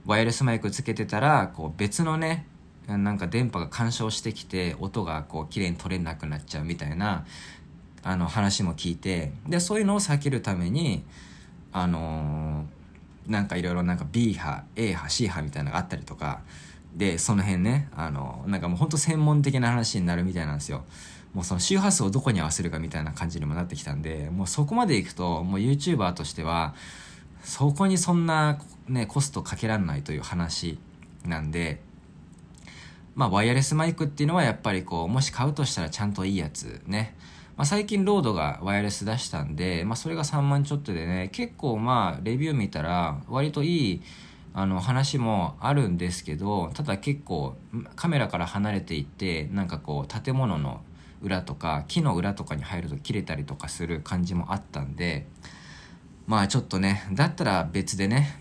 [0.06, 2.46] ワイヤレスマイクつけてたら、こう別のね、
[2.86, 7.26] なんか電波が干渉してきて、音がこう綺麗に取れなくなっちゃうみたいな、
[8.02, 11.04] あの話も聞いて、で、そういうのを避けるために、
[11.72, 12.84] あのー
[13.26, 16.40] なんかいろいろ B 波 A 波 C 波みたいなのがあったりとか
[16.94, 20.84] でその辺ねあのなんかもうほんと専門的な話になるみたいなんですよ。
[21.34, 26.74] もうその周波数をどこに合わせるかみたいな感じにもなってきたんでもうそこまでいくともう YouTuber としては
[27.42, 30.78] そこにそんなねコストかけらんないという話
[31.26, 31.80] なんで
[33.14, 37.16] まあワイヤレスマイクっていうのはやっぱりこうもし買うとしたらちゃんといいやつね。
[37.56, 44.02] まあ、最近ロードがワイヤレス出したんで、まあ、それが3万ちょっとでね結構まあレビュー見たら割といい
[44.54, 47.54] あの話もあるんですけどただ結構
[47.94, 50.80] カメラから離れていってなんかこう建物の
[51.24, 55.26] 裏とか木の裏とかに入ると切れたりとかする感じもあったんで
[56.26, 58.38] まあちょっとねだったら別でね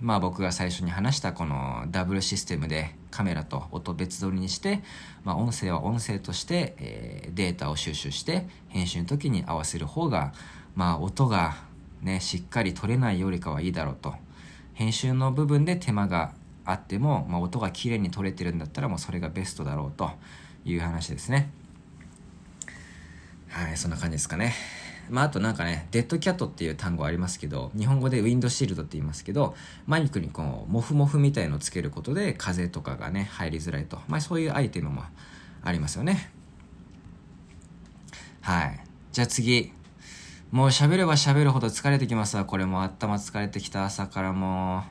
[0.00, 4.82] まあ僕が最初に話したこのダブルシステムでカメラと音別撮りにして、
[5.24, 10.32] まあ、音声は音声として、えー、データを収集して編集の時に合わせる方が
[10.76, 11.56] まあ音が
[12.02, 14.14] ねしっかり取れないよりかはいいだろうと。
[14.74, 16.30] 編集の部分で手間が
[16.64, 20.12] あっても、まあ、音が綺麗に取れてるんだったらもうそれがベストだろうと
[20.64, 21.50] いう話ですね。
[23.64, 24.54] はいそんな感じですかね
[25.10, 29.54] まあ、あとなんかね、デッドキャットっていう単語ありますけど、日本語でウィンドシールドって言いますけど、
[29.86, 33.98] マイクにこう、モフモフみたいのをつけることで風とかがね、入りづらいと。
[34.06, 35.02] まあ、そういうアイテムも
[35.62, 36.30] ありますよね。
[38.42, 38.80] はい。
[39.12, 39.72] じゃあ次。
[40.50, 42.44] もう喋れば喋るほど疲れてきますわ。
[42.44, 44.84] これも頭疲れてきた朝からも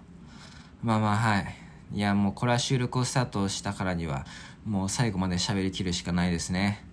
[0.84, 0.86] う。
[0.86, 1.56] まあまあはい。
[1.93, 4.25] いやもうこれは収録をスタートしたからには、
[4.65, 6.84] もう最後まで喋りきるしかないですね。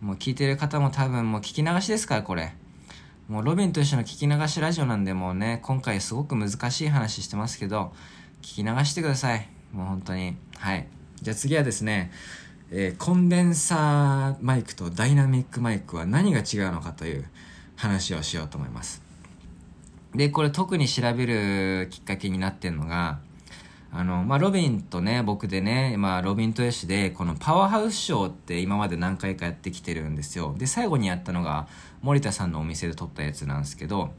[0.00, 2.52] もう聞いてる方も多分もう聞き流しですから、これ。
[3.28, 7.92] もうロビンと一緒の聞き流しラジオなんでもうね、今回すごく難しい話してますけど、
[8.40, 9.48] 聞き流してください。
[9.72, 10.36] もう本当に。
[10.56, 10.86] はい。
[11.20, 12.10] じゃあ次はですね、
[12.70, 17.26] えー、コンデンサーマイクとダイナミックマイクは何が違うのかという
[17.76, 19.02] 話をしようと思います。
[20.14, 23.18] で、これ特に調べるきっかけになってんのが、
[23.98, 30.54] あの、まあ、ロビンとね、僕でね、まあ、ロビンとヨシで、このパワーハウスショーって今まで何回かやってきてるんですよ。
[30.56, 31.66] で、最後にやったのが、
[32.00, 34.12] 森田さんのお店で撮ったやつなんですけど、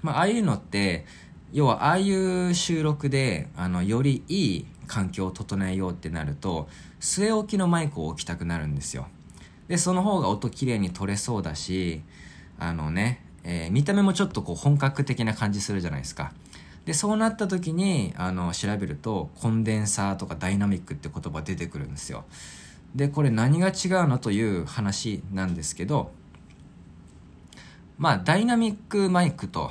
[0.00, 1.06] まあ、ああいうのって、
[1.52, 6.68] 要は、ああいう収録で、あの、よりいい環境を整えようってなると、
[7.00, 9.08] 据え置きのマイクを置きたくなるんですよ。
[9.66, 12.02] で、その方が音綺麗に取れそうだし、
[12.60, 16.32] あのね、えー、見た目もちょっとこう本格的な感じするじゃないですか。
[16.84, 22.24] でそうなった時にあの調べるとコンデンサーとかダイナミックって言葉出てくるんですよ
[22.94, 23.74] でこれ何が違う
[24.08, 26.10] のという話なんですけど
[27.98, 29.70] まあダイナミックマイクと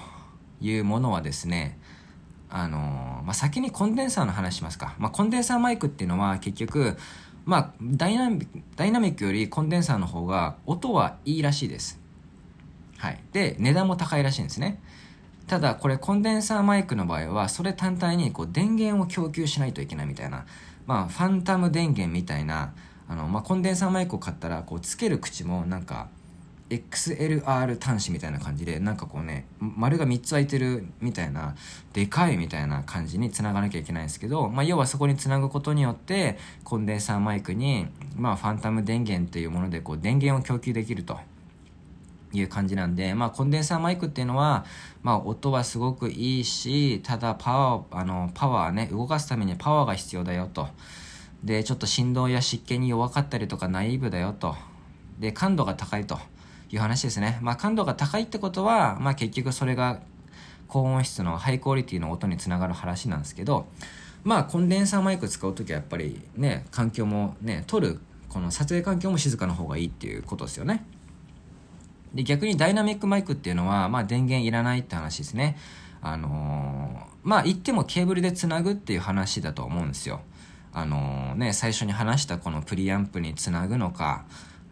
[0.62, 1.78] いうものはですね
[2.54, 2.78] あの
[3.24, 6.98] まあ、先にコンデンサーの話しますか、まあ、コンデンサーマイクっていうのは結局
[7.46, 12.00] まあ、ダイナミダイナミックよりコンデンサーの方が音はいいらしいです。
[12.98, 13.20] はい。
[13.32, 14.80] で、値段も高いらしいんですね。
[15.52, 20.46] ただこれコンデンサーマイクの場合はそれ単体にこう電源を供給しないといけないみたいな、
[20.88, 22.74] まあ、ファンタム電源みたいな
[23.10, 26.08] あの、まあ、コンデンサーマイクを買ったらこうつける口もなんか
[26.70, 31.58] XLR 端子みたいな感じでなんかこうね丸が3つ開いてるみたいな
[31.92, 41.20] でかいみたいな感じにつながなきゃいけないんですけど、まあ、要はそこにつなぐことによってコンデンサーマイクに、まあ、ファンタム電源というものでこう電源を供給できると。
[42.34, 44.66] いう感じなんで、まあ、コンデンサーマイクっていうのは、
[45.04, 50.68] まあ、音はすごくいいし、ただパワー、あの、パワーね、動かすためにパワーが必要だよと。
[51.44, 54.56] で、ちょっと振動や湿気に弱かったりとかナイーブだよと。
[55.20, 56.20] で、感度が高いと
[56.70, 57.40] いう話ですね。
[57.42, 60.00] まあ、感度が高いってことは、まあ、結局それが
[60.68, 63.68] 高音質のハイクオリティの音につながる話なんですけど、
[64.24, 70.86] まあ、コンデンサーマイク使うときはやっぱりね、環境もね、撮る、この撮影環境も静かな方がいいっていうことですよね。
[72.14, 75.58] で、逆にダイナミックマイクっていうのは、まあ電源いらないって話ですね。
[76.02, 80.22] あのー、まあ言ってもケーブルでつなぐっていう話だと思うんですよ。
[80.74, 84.26] あのー、ね、最初に話したこのプリアンプにつなぐのか、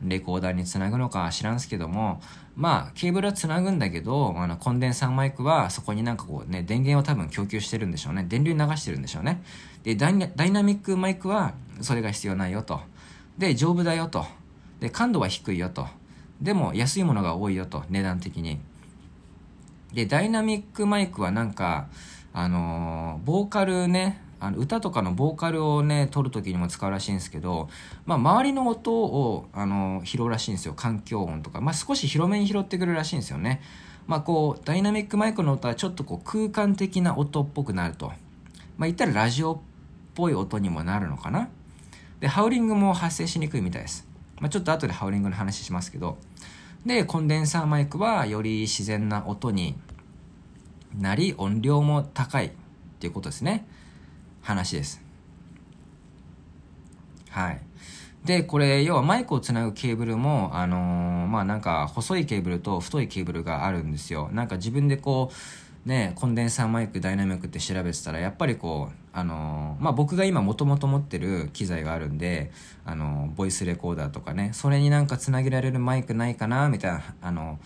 [0.03, 2.21] レコーダーにつなぐのか知らんすけども、
[2.55, 8.25] まあ、ケーブルはつなぐんだけど、あの、コンデンサーマイクはそこになんかこうね、電源を多分供給してるんでしょうね。
[8.27, 9.41] 電流流してるんでしょうね。
[9.83, 12.81] で、ダイナミックマイクはそれが必要ないよと。
[13.37, 14.25] で、丈夫だよと。
[14.79, 15.87] で、感度は低いよと。
[16.41, 18.59] でも安いものが多いよと、値段的に。
[19.93, 21.87] で、ダイナミックマイクはなんか、
[22.31, 27.69] あのー、ボーカルね、あの歌とかのボーカルをね、撮るときにも使うらしいんですけど、
[28.05, 30.73] まあ、周りの音を、あのー、拾うらしいんですよ。
[30.73, 31.59] 環境音とか。
[31.59, 33.61] まあ、少し広めに拾ってくるらしいんですよね。
[34.07, 38.07] まあ、こう、ダイナミックマイクの音はちょっとこう、空間的な音っぽくなると。
[38.07, 39.57] まあ、言ったらラジオっ
[40.15, 41.49] ぽい音にもなるのかな。
[42.19, 44.08] で、ハウリングも発生しにくいみたいです。
[44.39, 46.17] まあ、ちょっと後でハウリングの話しますけど、
[46.85, 49.75] で、コンデンサーマイクはより自然な音に
[50.97, 52.51] なり、音量も高いっ
[52.99, 53.67] ていうことですね。
[54.41, 55.01] 話です。
[57.29, 57.61] はい。
[58.25, 64.29] で、これ、要はマイクをつなぐケーブルも、あのー、まあなんか細いケーブルと太いケーブルがあるんですよ。
[64.33, 65.35] なんか自分でこう、
[65.89, 72.51] ね、コンデンサーマイクダイナミックって調べてたらやっぱりこうあの、まあ、僕が今もともと持ってる機材があるんで、
[72.85, 77.57] あの、ボイスレコーダーとかねそれになんかつなげられるマイクないかなみたいな、あの、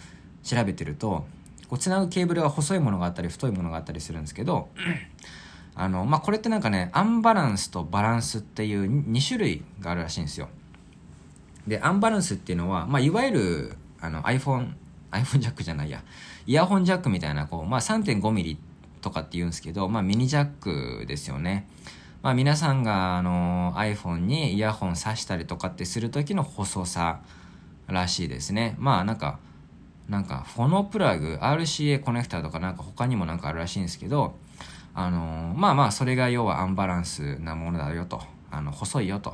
[0.41, 1.25] 調べてると
[1.67, 4.69] こうつなぐケーブルが細いものがあったり太いものがあったりするんですけど
[5.75, 10.47] あの、まあ、これってなんかね、アンバランスとバランスっていう2種類があるらしいんですよ。
[11.67, 14.73] で、アンバランスっていうのは、まあ、いわゆる、あの、iPhone、
[15.11, 16.03] iPhone ジャックじゃないや、
[16.45, 18.57] イヤホンジャックみたいな、こう、まあ、3.5ミリ
[19.01, 21.67] とかって言うんですけど、まあ、ミニジャックですよね。
[22.21, 27.19] まあ、皆さんが、あの、iPhone にイヤホン挿したりとかってする時の細さ
[27.87, 28.75] らしいですね。
[28.79, 29.39] まあ、なんか、
[30.09, 34.35] なんか、フォノプラグ、RCA コネクタとかなんか他にもなんかあるらしいんですけど、
[34.95, 38.21] あのまあまあ、それが要はアンバランスなものだよと。
[38.51, 39.33] あの、細いよと。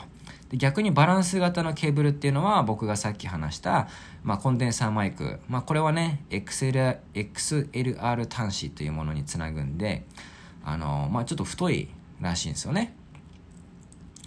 [0.49, 3.87] で逆にバランス型のケーブルっていうのは僕がさっき話した、
[4.23, 10.05] まあ、コンデンサーマイク、まあ、これはね XLR, XLR 端子というものにつなぐんで
[10.63, 11.89] あの、まあ、ちょっと太い
[12.19, 12.95] らしいんですよね。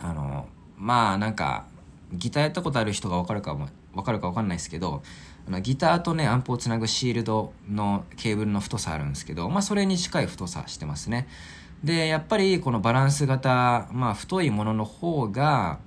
[0.00, 0.46] あの
[0.76, 1.66] まあなんか
[2.12, 5.02] ギターやったことある人が分かるかも分かるか分かんないですけど
[5.46, 11.28] あのギターとねアンプをつなぐシールドのケーブルの太さあるんですけど、まあ、それに近い太さしてますね。
[11.84, 15.80] でやっぱりこのバランス型、まあ、太いものの方が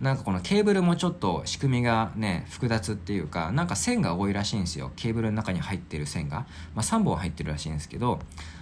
[0.00, 4.92] なんかこのケーブルもちょっと仕組みがね複雑っていうかなんか線が多いらしいんですよ。
[4.96, 8.18] ケーブルの中に入ってる線が、まあ、3本入ってるらしいんですけど、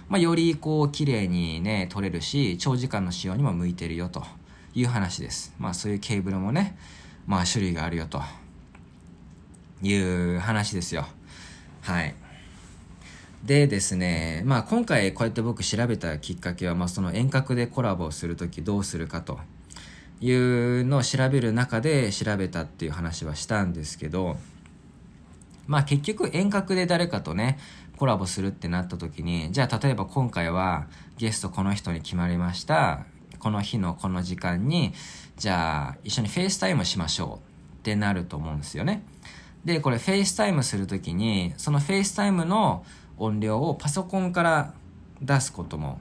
[0.09, 4.23] まあ、よりこう綺麗にね取れるし長時間の使用にも向いてるよと
[4.75, 5.55] いう話です。
[5.57, 6.77] まあそういうケーブルもね
[7.25, 8.21] まあ種類があるよと
[9.81, 11.05] いう話ですよ。
[11.81, 12.15] はい。
[13.45, 19.39] でですね、まあ今回こうやって僕調べたきっかけは、まあその遠隔でコラボをするときどうするかと。
[20.21, 24.37] いうのを調べる中で調べたっていう話はしたんですけど、
[25.67, 27.57] まあ結局遠隔で誰かとね、
[27.97, 33.05] コラボするってなった時に、じゃあ例えば今回はゲストこの人に決まりました。
[33.39, 34.93] この日のこの時間に、
[35.37, 37.39] じゃあ一緒に FaceTime しましょ
[37.75, 39.03] うってなると思うんですよね。
[39.63, 42.83] で、これ FaceTime するときに、その FaceTime の
[43.17, 44.73] 音量をパソコンから
[45.21, 45.99] 出すことも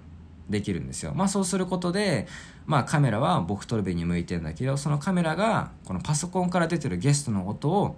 [0.49, 1.13] できるんですよ。
[1.15, 2.27] まあそうすることで、
[2.67, 7.97] まあカメラは僕トルベに向いてるんだけど、そのカメラがこのパソコンから出てるゲストの音を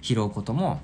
[0.00, 0.80] 拾うことも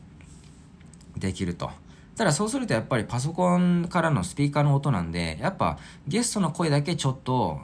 [1.17, 1.71] できると。
[2.17, 7.61] ただそうするとやっぱりパソコンからのスピーカーの音なんで、やっぱゲストの声だけちょっと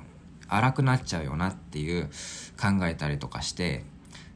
[0.48, 2.06] 荒くなっちゃうよなっていう
[2.60, 3.84] 考えたりとかして、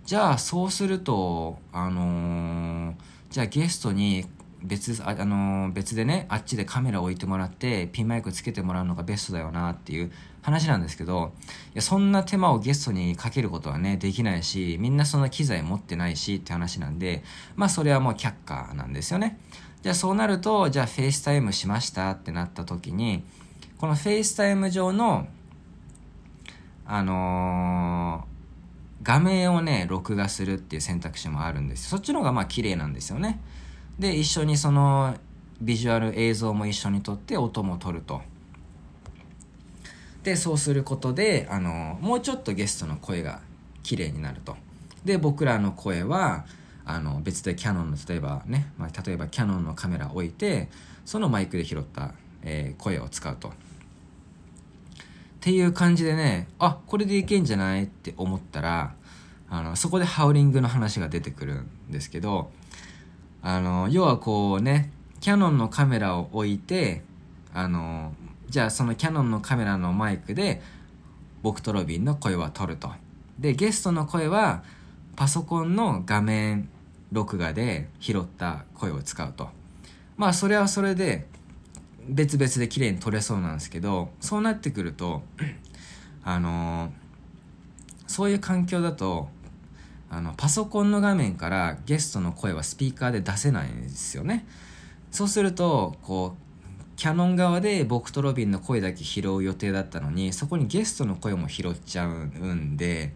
[0.04, 2.94] じゃあそうすると、あのー、
[3.30, 4.26] じゃあゲストに
[4.62, 10.10] 別あ、あのー、別でねあっちでカメラ置いてもらってピンマイクつけてもらうのがベストだよなっていう
[10.42, 11.32] 話なんですけど
[11.74, 17.22] いやそんな手間をゲストにかけることはねできないしみんなそんな機材持ってないしって話なんで
[17.54, 19.38] まあそれはもう却下なんですよね。
[19.82, 23.22] じゃあそうなるとじゃあ FaceTime しましたってなった時に
[23.78, 25.28] この FaceTime 上の
[26.84, 31.88] あのー、画面をね録画するっていう選択肢もあるんです。
[31.88, 33.40] そっちの方がまあ綺麗なんですよね。
[33.98, 35.16] で一緒にその
[35.60, 38.22] ビジュアル映像も一緒に撮って音も撮ると。
[40.22, 43.40] でそうすることであのもうちょっとゲストの声が
[43.82, 44.56] 綺麗になると。
[45.04, 46.44] で僕らの声は
[46.84, 50.68] あの別でキャノンの例えばね、まあ、例えばキャノンのカメラを置いて
[51.04, 53.48] そのマイクで拾った、えー、声を使うと。
[53.48, 53.52] っ
[55.40, 57.84] ていう感じでねあこれでいけんじゃない？
[57.84, 58.94] って思ったら
[59.48, 62.50] あのそこでハウリングの話が出てくるんですけど
[63.42, 67.02] あの要はこうねキャノンのカメラを置いて
[67.54, 68.12] あの
[68.48, 70.62] じゃあそのキャノンのカメラのマイクで
[71.42, 72.90] 僕とロビンの声は取ると。
[73.38, 74.64] でゲストの声は
[75.14, 76.68] パソコンの画面
[77.12, 79.48] 録画で拾った声を使うと。
[80.16, 81.26] まあそれはそれで
[82.08, 85.22] 別々で綺麗に撮れそうなんですけどそうなってくると
[86.24, 86.90] あの
[88.06, 89.28] そういう環境だと
[90.10, 94.46] あのパソコンの画面からゲストの声はスピーカーで出せないんですよね。
[95.10, 96.48] そうするとこう
[96.96, 103.12] キャノン側で僕とロビンの声だけ拾う予定だったのにそこにゲストの声も拾っちゃうんで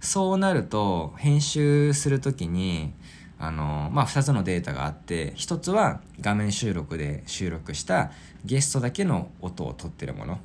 [0.00, 2.92] そうなると編集する時に
[3.38, 8.12] あのまあ2つのデータがあって1つは画面収録で収録した
[8.44, 10.38] ゲストだけの音を取ってるもの。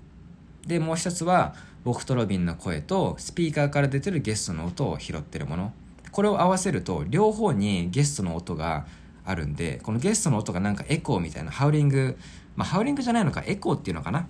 [0.66, 5.74] でもう1つは僕とロビンの声とスピーカーから出てるゲストの音を拾ってるもの。
[6.12, 8.86] これを合わせると両方にゲストの音が
[9.26, 12.18] あるんでこのゲストの音がなんかエコーみたいなハウリング
[12.56, 14.28] まあハウリングじゃないのかエコーっていうのかな。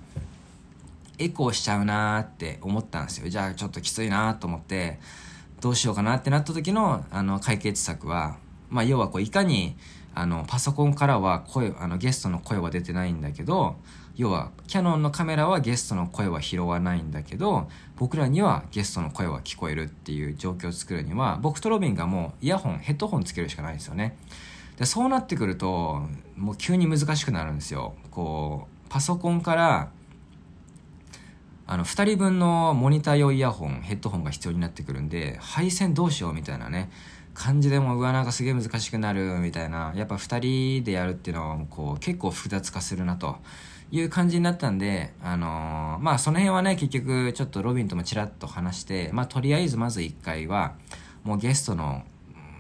[1.18, 3.30] エコーしちゃうなーって思ったんですよ。
[3.30, 5.00] じゃあちょっときついなと思って
[5.60, 8.38] どうしようかなってなった時のあの解決策は
[8.70, 9.76] まあ要はこういかに
[10.16, 13.76] あのパソコンからは声あのゲストの声は出てないんだけど
[14.16, 24.18] 要はキャノンのカメラはゲストの声は拾わないんだけど僕らにはゲストの声は聞こえるっていう状況を作るには僕とロビンがもうイヤホンヘッドホンつけるしかないんですよね。
[24.78, 26.02] でそうなってくると
[26.36, 27.96] もう急に難しくなるんですよ。
[28.12, 29.90] こうパソコンから
[31.68, 36.90] あの2人分のモニター用イヤホンヘッドホンが必要になってくるんで配線どうしようみたいなね。
[37.40, 43.38] 感じでもうわなんかすげえ難しくなるみたいなやっぱ2人でやるっていうのはこう結構複雑化するなと
[43.92, 50.74] いう感じになったんで、あのー、まあその辺はね結局ちょっとロビンともちらっと話してまあとりあえずまず1回は
[51.24, 52.04] もうゲストの、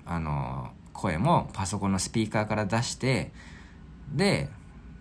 [0.05, 3.33] あのー、声もパソコンのスピーカーから出して
[4.13, 4.49] で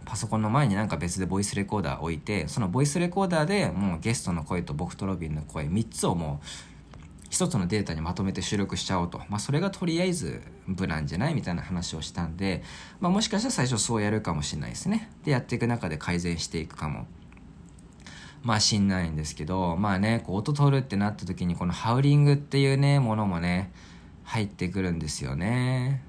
[0.05, 6.47] パソコンの前になんか別でボイスレコーダー置いてそのボイスレコーダーでもうゲストの声と僕とロビンの声3つをもう
[7.31, 12.62] 一つのデータにまとめて収録しちゃおうと、まあ、それがとりあえず無難じゃないみたいな話をしたんで、
[13.01, 15.11] まあ、もしかしたら最初そうやるかもしれないですね。
[15.24, 17.07] でやっていく中で改善していくかも。
[18.43, 23.72] まあしんないんですけどまあねこう音取るってなった時にこのハウリングっていうねものもね
[24.22, 26.03] 入ってくるんですよね。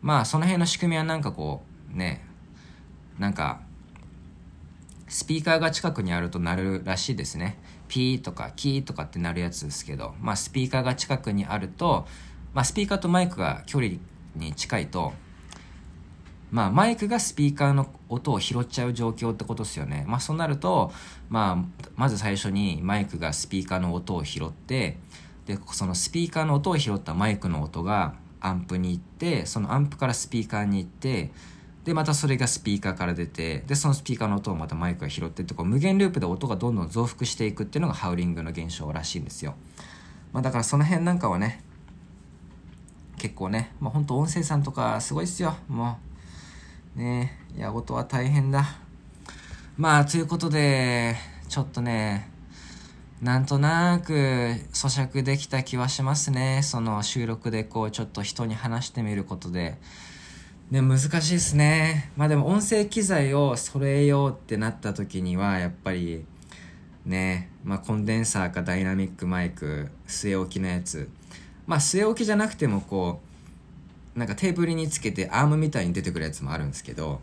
[0.00, 1.62] まあその辺の仕組みはなんかこ
[1.92, 2.24] うね
[3.18, 3.60] なんか
[5.10, 7.58] スピーカーが近くにあると鳴るらしいですね。
[7.88, 12.06] ピーとかキーとかって鳴るやつですけどまあスピーカーが近くにあると
[12.54, 13.94] まあスピーカーとマイクが距離
[14.36, 15.12] に近いと
[16.52, 20.04] まあマイクがスピーカーの音を拾っちゃう状況ってことですよね。
[20.06, 20.92] まあそうなると
[21.28, 24.98] まあまず最初にマイクがスピーカーの音を拾って
[25.46, 31.32] でそのスピーカーの音を拾ったマイクの音がアンプに行ってそのアンプからスピーカーに行って
[31.84, 39.54] でまたそれがスピーカーから出てでそのスピーカーの音をまたマイクが拾ってってこう無限ループで音がどんどん増幅していくっていうのがハウリングの現象らしいんですよ、
[40.32, 41.64] まあ、だからその辺なんかはね
[43.16, 45.54] 結構ねまあ本当音声さんとかすごいっすよ。
[45.68, 45.98] も
[46.96, 48.64] うねいや音は大変だ。
[49.76, 51.16] まあということで
[51.48, 52.30] ちょっとね
[53.20, 56.60] なんとなく咀嚼できた気はしますね。
[56.62, 59.78] その収録でこうちょっと人に話してみることで。
[60.70, 62.12] ね、難しいですね。
[62.16, 66.24] まあでも音声機材を揃えようってなった時には、やっぱり、
[67.04, 71.08] ね、まあコンデンサーかダイナミックマイク、据え置きのやつ。
[71.66, 73.20] まあ据え置きじゃなくてもこ
[74.14, 77.20] う、なんかテーブルにつけてアームみたいに出てくるやつもあるんですけど、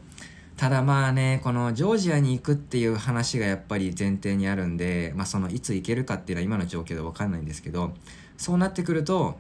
[0.58, 7.94] ただまあね、このジョージアに行くっていう話がやっぱり前提にあるんで、まあそのいつ行けるかっていうのは今の状況でわかんないんですけど、
[8.36, 9.40] そうなってくると、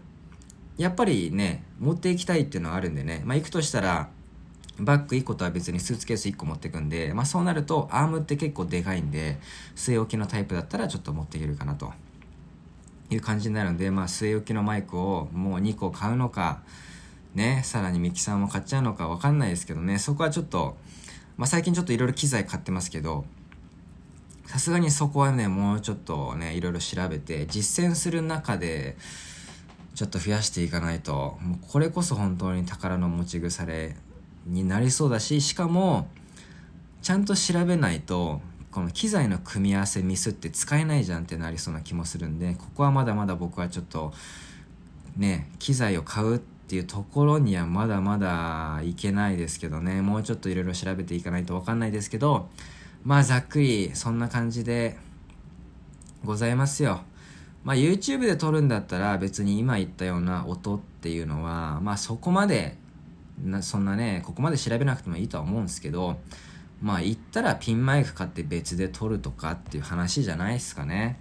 [0.77, 4.09] やっぱりね、持っていきたいっていうのはあるんでね、まあ行くとしたら、
[4.79, 9.39] バッグ1個とは別にスーツケース1個持ってくんで、まあそうなるとアームって結構でかいんで、
[9.75, 11.91] 据え置きのタイプだったらちょっと持っていけるかなと。
[13.09, 16.61] いう感じになるんで、まあ据え置きのマイクをもう2個買うのか、
[17.35, 20.77] ね、さらにミキサーも買っちゃうのかわかんないですけどね、そこはちょっと、
[21.37, 23.25] まあ最近ちょっといろいろ機材買ってますけど、
[24.45, 28.97] さすがにそこはね、もうちょっとね、いろいろ調べて、実践する中で、
[29.97, 33.95] ちょっと増やしていかないともうこれこそ本当に宝の持ち腐れ
[34.45, 36.07] になりそうだししかも
[37.01, 38.39] ちゃんと調べないと
[38.69, 44.13] この機材の組み合わせミスって使えないじゃんってなりそうな気もするんでここはまだまだ僕はちょっと
[45.17, 52.49] ね機材を買うっていうところにはまだまだいけないですけどねもうちょっといろいろ調べていかないと分かんないですけど
[53.03, 54.95] まあざっくりそんな感じで
[56.23, 57.01] ございますよ。
[57.67, 62.77] まあ、YouTube で撮るんだったら別に今言ったような音っていうのは、まあ、そこまで
[63.43, 66.17] なそんなねここまで調べなくてもいいとは思うんですけど
[66.81, 71.19] まあ言ったらピンマイク買って別で撮るとかっていう話じゃないですかね。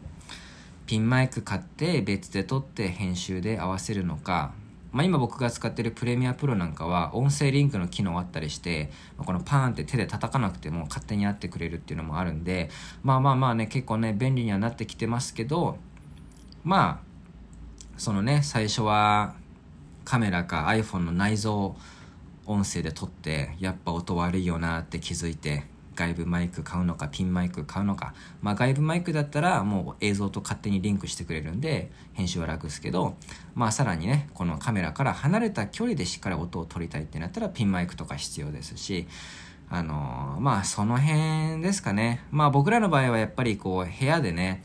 [0.86, 4.52] ピンマイク買って別で撮って編集で合わせるのか。
[4.92, 12.70] まあ、今僕が使ってるプレミアプロなんかは音声リンクの機能あったりして、このパーンって手で叩かなくても勝手にやってくれるっていうのもあるんで
[13.02, 15.78] まあまあまあね結構ね便利にはなってきてますけど
[16.66, 19.36] まあそのね最初は
[20.04, 21.76] カメラか iPhone の内蔵
[22.44, 25.62] 音声で撮ってやっぱ音悪いよなって気づいて
[25.94, 33.14] 外部マイク買うのかピンマイク買うのかまあ外部マイクだったらもう映像と勝手にリンクしてくれるんで編集は楽ですけど
[33.54, 39.06] まあさらにねこのカメラから離れた距離でしっかり音を取りたいってなったらピンマイクとか必要ですし
[39.70, 42.22] あのー、まあその辺ですかね。
[42.30, 44.64] まあ僕らの場合はやっぱりこう部屋でね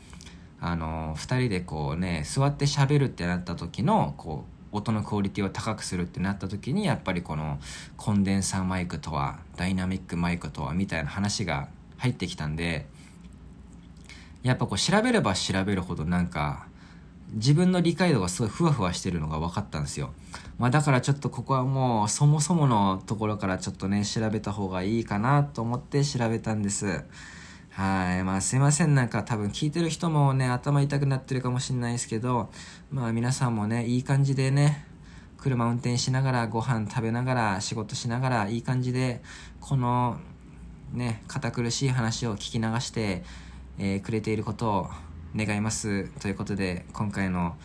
[0.64, 7.58] あの2人でこうね座って喋るってなった時のこう音のクオリティを高くするってなった時にやっぱりこの
[7.96, 12.86] コンデンサーマイクとはダイナミックマイクとはみたいな話が入ってきたんで
[14.44, 16.68] やっぱこう調べれば調べるほどなんか
[17.32, 20.12] 自分の理解度がすごいふわふわしてるのが分かったんですよ。
[20.58, 27.04] まあだからちょっとここはもうそもそものところからちょっとね調べた方がいいかなと思って調べたんです。
[27.72, 28.24] はい。
[28.24, 28.94] まあすいません。
[28.94, 32.50] なんか多分聞いてる人もね、頭痛くなってるかもしれないですけど、
[32.90, 34.86] まあ皆さんもね、いい感じでね、
[35.38, 39.22] 車運転しながら、ご飯食べながら、仕事しながら、いい感じで、
[39.60, 40.18] この
[40.92, 43.24] ね、堅苦しい話を聞き流して
[43.78, 44.90] えーくれていることを
[45.34, 47.56] 願いますということで今回の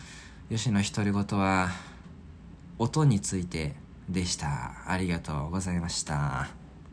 [0.50, 1.68] 吉野独り言は
[2.78, 3.74] 音について
[4.08, 6.57] でしたありがとうございました